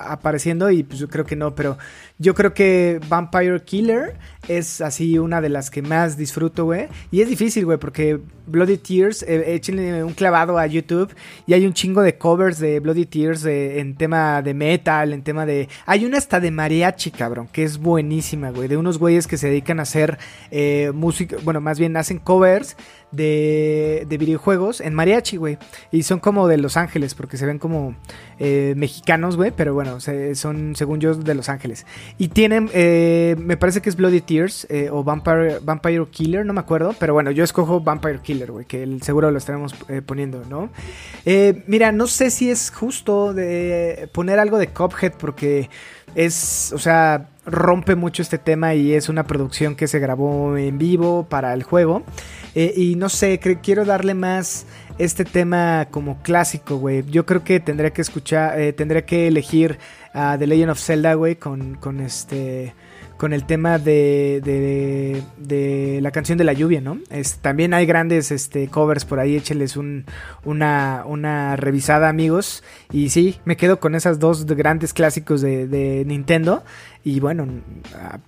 [0.00, 1.78] apareciendo y pues yo creo que no, pero
[2.18, 4.16] yo creo que Vampire Killer
[4.48, 8.78] es así una de las que más disfruto, güey, y es difícil, güey, porque Bloody
[8.78, 11.14] Tears, échenle un clavado a YouTube
[11.46, 15.46] y hay un chingo de covers de Bloody Tears en tema de metal, en tema
[15.46, 15.68] de...
[15.86, 19.48] Hay una hasta de mariachi, cabrón, que es buenísima, güey, de unos güeyes que se
[19.48, 20.18] dedican a hacer
[20.50, 22.76] eh, música, bueno, más bien hacen covers
[23.12, 25.58] de, de videojuegos en mariachi, güey.
[25.90, 27.96] Y son como de Los Ángeles, porque se ven como
[28.38, 29.98] eh, mexicanos, güey, pero bueno,
[30.34, 31.86] son, según yo, de Los Ángeles.
[32.18, 36.52] Y tienen, eh, me parece que es Bloody Tears eh, o Vampire, Vampire Killer, no
[36.52, 39.74] me acuerdo, pero bueno, yo escojo Vampire Killer, güey, que seguro lo estaremos
[40.06, 40.70] poniendo, ¿no?
[41.66, 45.68] mira, no sé si es justo de poner algo de Cophead, porque
[46.14, 50.78] es, o sea, rompe mucho este tema y es una producción que se grabó en
[50.78, 52.02] vivo para el juego.
[52.60, 54.66] Eh, y no sé, quiero darle más
[54.98, 57.04] este tema como clásico, güey.
[57.08, 59.78] Yo creo que tendré que escuchar, eh, tendré que elegir
[60.12, 62.74] a The Legend of Zelda, güey, con, con este
[63.16, 66.98] con el tema de, de, de, la canción de la lluvia, ¿no?
[67.10, 70.04] Es, también hay grandes este, covers por ahí, écheles un,
[70.44, 72.62] una, una revisada, amigos.
[72.92, 76.62] Y sí, me quedo con esas dos grandes clásicos de, de Nintendo.
[77.04, 77.46] Y bueno,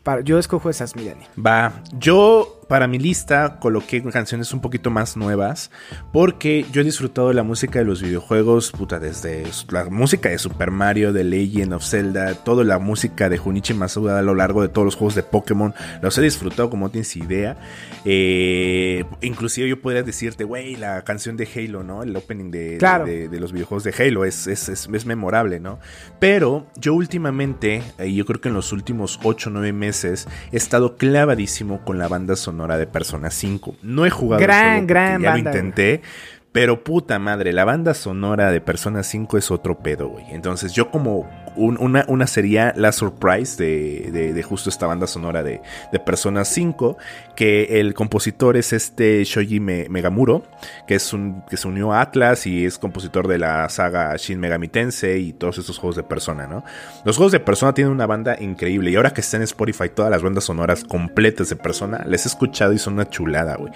[0.02, 1.24] para, yo escojo esas, mi Dani.
[1.38, 5.72] Va, yo para mi lista coloqué canciones un poquito más nuevas
[6.12, 10.38] porque yo he disfrutado de la música de los videojuegos, puta, desde la música de
[10.38, 14.62] Super Mario, de Legend of Zelda, toda la música de Junichi Masuda a lo largo
[14.62, 17.56] de todos los juegos de Pokémon, los he disfrutado como no tienes idea.
[18.04, 22.04] Eh, inclusive yo podría decirte, güey, la canción de Halo, ¿no?
[22.04, 23.04] El opening de, claro.
[23.04, 25.80] de, de, de, los videojuegos de Halo es, es, es, es memorable, ¿no?
[26.20, 30.56] Pero yo últimamente, y yo creo que en los últimos 8 o 9 meses, he
[30.56, 33.76] estado clavadísimo con la banda sonora de Persona 5.
[33.82, 36.02] No he jugado gran, gran ya banda, lo intenté.
[36.52, 40.24] Pero puta madre, la banda sonora de Persona 5 es otro pedo, güey.
[40.30, 45.44] Entonces yo como un, una, sería la surprise de, de, de justo esta banda sonora
[45.44, 45.60] de,
[45.92, 46.96] de, Persona 5,
[47.36, 50.42] que el compositor es este Shoji Megamuro,
[50.88, 54.40] que es un que se unió a Atlas y es compositor de la saga Shin
[54.40, 56.64] Megami Tensei y todos estos juegos de Persona, ¿no?
[57.04, 60.10] Los juegos de Persona tienen una banda increíble y ahora que está en Spotify todas
[60.10, 63.72] las bandas sonoras completas de Persona, les he escuchado y son una chulada, güey.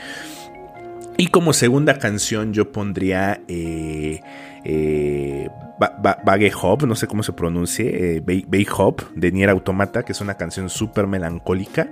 [1.17, 4.21] Y como segunda canción yo pondría eh,
[4.65, 5.49] eh,
[6.63, 10.35] Hop, no sé cómo se pronuncie, eh, Bay Hop de Nier Automata, que es una
[10.35, 11.89] canción súper melancólica,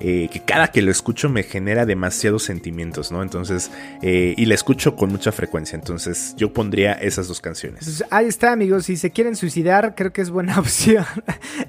[0.00, 3.22] eh, que cada que lo escucho me genera demasiados sentimientos, ¿no?
[3.22, 3.70] Entonces,
[4.02, 7.84] eh, y la escucho con mucha frecuencia, entonces yo pondría esas dos canciones.
[7.84, 11.04] Pues ahí está, amigos, si se quieren suicidar, creo que es buena opción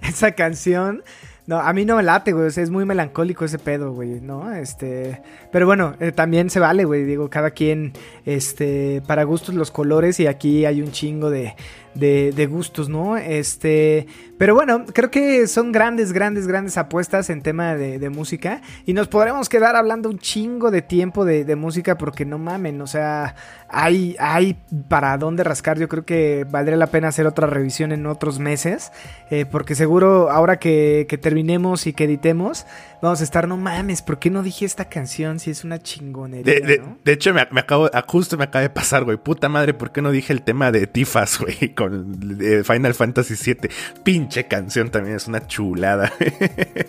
[0.01, 1.03] esa canción.
[1.47, 2.47] No, a mí no me late, güey.
[2.47, 4.53] Es muy melancólico ese pedo, güey, ¿no?
[4.53, 5.21] Este.
[5.49, 7.05] Pero bueno, eh, también se vale, güey.
[7.05, 7.93] Digo, cada quien,
[8.25, 10.19] este, para gustos los colores.
[10.19, 11.55] Y aquí hay un chingo de,
[11.97, 13.17] de, de gustos, ¿no?
[13.17, 14.07] Este.
[14.37, 18.61] Pero bueno, creo que son grandes, grandes, grandes apuestas en tema de, de música.
[18.85, 22.79] Y nos podremos quedar hablando un chingo de tiempo de, de música porque no mamen,
[22.81, 23.33] o sea,
[23.67, 24.55] hay, hay
[24.89, 25.79] para dónde rascar.
[25.79, 28.91] Yo creo que valdría la pena hacer otra revisión en otros meses.
[29.31, 32.65] eh, porque seguro ahora que, que terminemos y que editemos,
[33.01, 36.53] vamos a estar, no mames, ¿por qué no dije esta canción si es una chingonería?
[36.53, 36.97] De, de- ¿no?
[37.03, 39.17] de hecho, me, me acabo, ah, justo me acaba de pasar, güey.
[39.17, 41.73] Puta madre, ¿por qué no dije el tema de Tifas, güey?
[41.89, 43.69] Con eh, Final Fantasy VII.
[44.03, 46.11] Pinche canción también, es una chulada.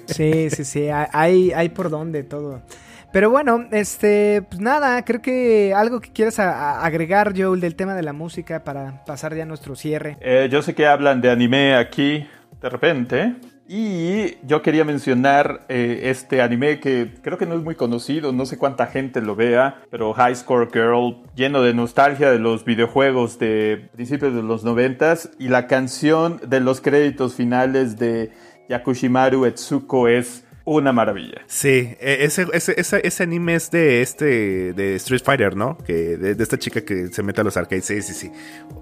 [0.07, 2.63] Sí, sí, sí, hay, hay por dónde todo.
[3.13, 7.75] Pero bueno, este, pues nada, creo que algo que quieras a- a- agregar, Joel, del
[7.75, 10.17] tema de la música para pasar ya a nuestro cierre.
[10.21, 12.27] Eh, yo sé que hablan de anime aquí
[12.61, 13.37] de repente.
[13.71, 18.47] Y yo quería mencionar eh, este anime que creo que no es muy conocido, no
[18.47, 23.39] sé cuánta gente lo vea, pero High Score Girl, lleno de nostalgia de los videojuegos
[23.39, 25.31] de principios de los noventas.
[25.39, 28.33] Y la canción de los créditos finales de
[28.71, 30.47] Yakushimaru Etsuko es
[30.77, 31.43] una maravilla.
[31.47, 35.79] Sí, eh, ese, ese, ese, ese anime es de este, de Street Fighter, ¿no?
[35.79, 37.87] Que de, de esta chica que se mete a los arcades.
[37.87, 38.33] Sí, sí, sí.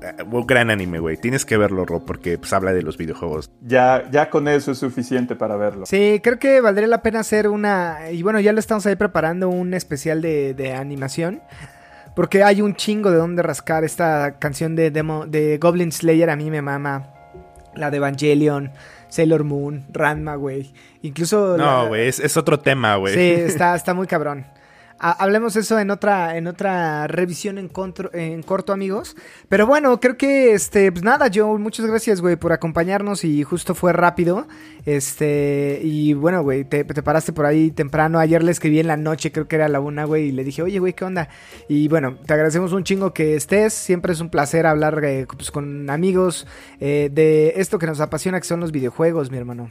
[0.02, 1.16] Eh, un gran anime, güey.
[1.16, 3.50] Tienes que verlo, Rob, porque pues, habla de los videojuegos.
[3.62, 5.86] Ya, ya con eso es suficiente para verlo.
[5.86, 8.10] Sí, creo que valdría la pena hacer una.
[8.10, 11.42] Y bueno, ya lo estamos ahí preparando un especial de, de animación.
[12.14, 13.84] Porque hay un chingo de dónde rascar.
[13.84, 17.12] Esta canción de, demo, de Goblin Slayer a mí me mama.
[17.74, 18.72] La de Evangelion,
[19.16, 20.72] Sailor Moon, Ranma, güey.
[21.02, 21.56] Incluso.
[21.56, 23.14] No, güey, es, es otro tema, güey.
[23.14, 24.46] Sí, está, está muy cabrón.
[24.98, 27.70] Ha- hablemos eso en otra, en otra revisión en,
[28.14, 29.14] en corto, amigos.
[29.48, 33.74] Pero bueno, creo que, este, pues nada, Joe, muchas gracias, güey, por acompañarnos y justo
[33.74, 34.46] fue rápido.
[34.86, 38.18] Este, y bueno, güey, te, te paraste por ahí temprano.
[38.18, 40.62] Ayer le escribí en la noche, creo que era la una, güey, y le dije,
[40.62, 41.28] oye, güey, ¿qué onda?
[41.68, 43.74] Y bueno, te agradecemos un chingo que estés.
[43.74, 46.46] Siempre es un placer hablar eh, pues, con amigos
[46.80, 49.70] eh, de esto que nos apasiona, que son los videojuegos, mi hermano.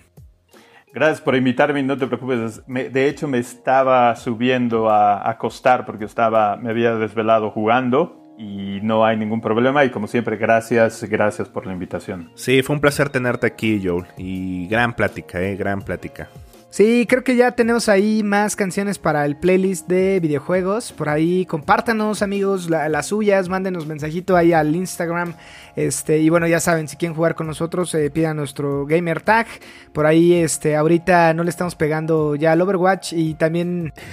[0.95, 2.61] Gracias por invitarme no te preocupes.
[2.67, 9.03] De hecho, me estaba subiendo a acostar porque estaba, me había desvelado jugando y no
[9.05, 9.83] hay ningún problema.
[9.83, 12.31] Y como siempre, gracias, gracias por la invitación.
[12.35, 14.05] Sí, fue un placer tenerte aquí, Joel.
[14.17, 16.29] Y gran plática, eh, gran plática.
[16.75, 20.91] Sí, creo que ya tenemos ahí más canciones para el playlist de videojuegos.
[20.91, 25.35] Por ahí compártanos, amigos, la- las suyas, mándenos mensajito ahí al Instagram.
[25.77, 29.47] Este, y bueno, ya saben, si quieren jugar con nosotros, eh, pidan nuestro gamer tag.
[29.93, 33.93] Por ahí, este, ahorita no le estamos pegando ya al Overwatch y también.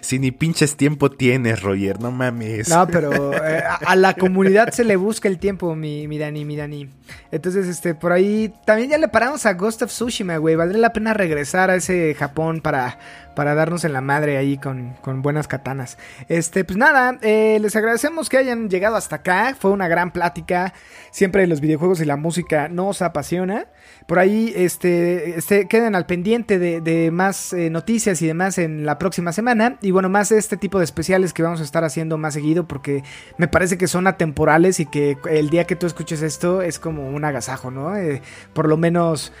[0.00, 2.68] Si ni pinches tiempo tienes, Roger, no mames.
[2.68, 6.44] No, pero eh, a, a la comunidad se le busca el tiempo, mi, mi Dani,
[6.44, 6.90] mi Dani.
[7.30, 10.56] Entonces, este, por ahí también ya le paramos a Ghost of Tsushima, güey.
[10.56, 12.98] Valdría la pena regresar a ese Japón para,
[13.36, 15.98] para darnos en la madre ahí con, con buenas katanas.
[16.28, 19.54] Este, pues nada, eh, les agradecemos que hayan llegado hasta acá.
[19.56, 20.72] Fue una gran plática.
[21.12, 23.66] Siempre los videojuegos y la música nos apasiona.
[24.06, 28.86] Por ahí, este, este queden al pendiente de, de más eh, noticias y demás en
[28.86, 29.76] la próxima semana.
[29.82, 33.04] Y bueno, más este tipo de especiales que vamos a estar haciendo más seguido porque
[33.36, 37.08] me parece que son atemporales y que el día que tú escuches esto es como
[37.10, 37.96] un agasajo, ¿no?
[37.96, 38.22] Eh,
[38.54, 39.32] por lo menos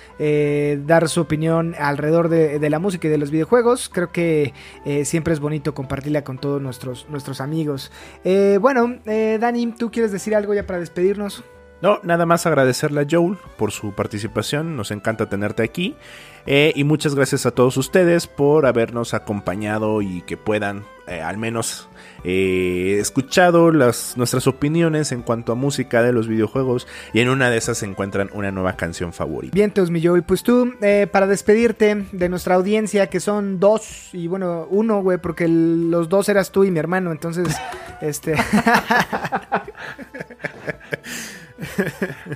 [0.86, 3.85] dar su opinión alrededor de, de la música y de los videojuegos.
[3.88, 4.52] Creo que
[4.84, 7.92] eh, siempre es bonito compartirla con todos nuestros, nuestros amigos.
[8.24, 11.44] Eh, bueno, eh, Dani, ¿tú quieres decir algo ya para despedirnos?
[11.82, 14.76] No, nada más agradecerle a Joel por su participación.
[14.76, 15.94] Nos encanta tenerte aquí.
[16.46, 21.88] Y muchas gracias a todos ustedes por habernos acompañado y que puedan al menos
[22.28, 26.88] eh, escuchado las, nuestras opiniones en cuanto a música de los videojuegos.
[27.12, 29.54] Y en una de esas se encuentran una nueva canción favorita.
[29.54, 30.22] Vientos, mi Joey.
[30.22, 35.18] Pues tú, eh, para despedirte de nuestra audiencia, que son dos, y bueno, uno, güey,
[35.18, 37.46] porque el- los dos eras tú y mi hermano, entonces,
[38.00, 38.34] este...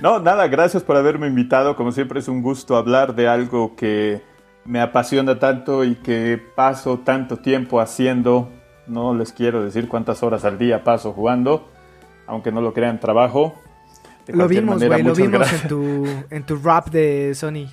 [0.01, 1.75] No, nada, gracias por haberme invitado.
[1.75, 4.21] Como siempre es un gusto hablar de algo que
[4.65, 8.49] me apasiona tanto y que paso tanto tiempo haciendo.
[8.91, 11.65] No les quiero decir cuántas horas al día paso jugando,
[12.27, 13.55] aunque no lo crean trabajo.
[14.27, 15.63] De lo vimos, manera, güey, lo vimos gracias.
[15.63, 17.67] en tu, en tu rap de Sony.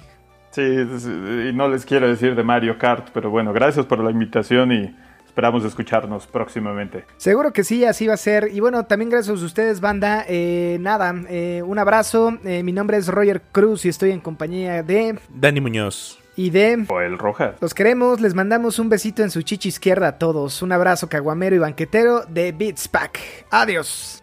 [0.53, 1.11] Sí, sí,
[1.49, 4.97] y no les quiero decir de Mario Kart, pero bueno, gracias por la invitación y
[5.27, 7.05] esperamos escucharnos próximamente.
[7.17, 8.51] Seguro que sí, así va a ser.
[8.53, 10.25] Y bueno, también gracias a ustedes, banda.
[10.29, 12.39] Eh, nada, eh, un abrazo.
[12.45, 15.19] Eh, mi nombre es Roger Cruz y estoy en compañía de...
[15.29, 16.21] Dani Muñoz.
[16.39, 16.87] Y de...
[16.89, 17.57] O el Rojas.
[17.61, 20.63] Los queremos, les mandamos un besito en su chichi izquierda a todos.
[20.63, 23.19] Un abrazo caguamero y banquetero de Beats Pack.
[23.51, 24.23] Adiós.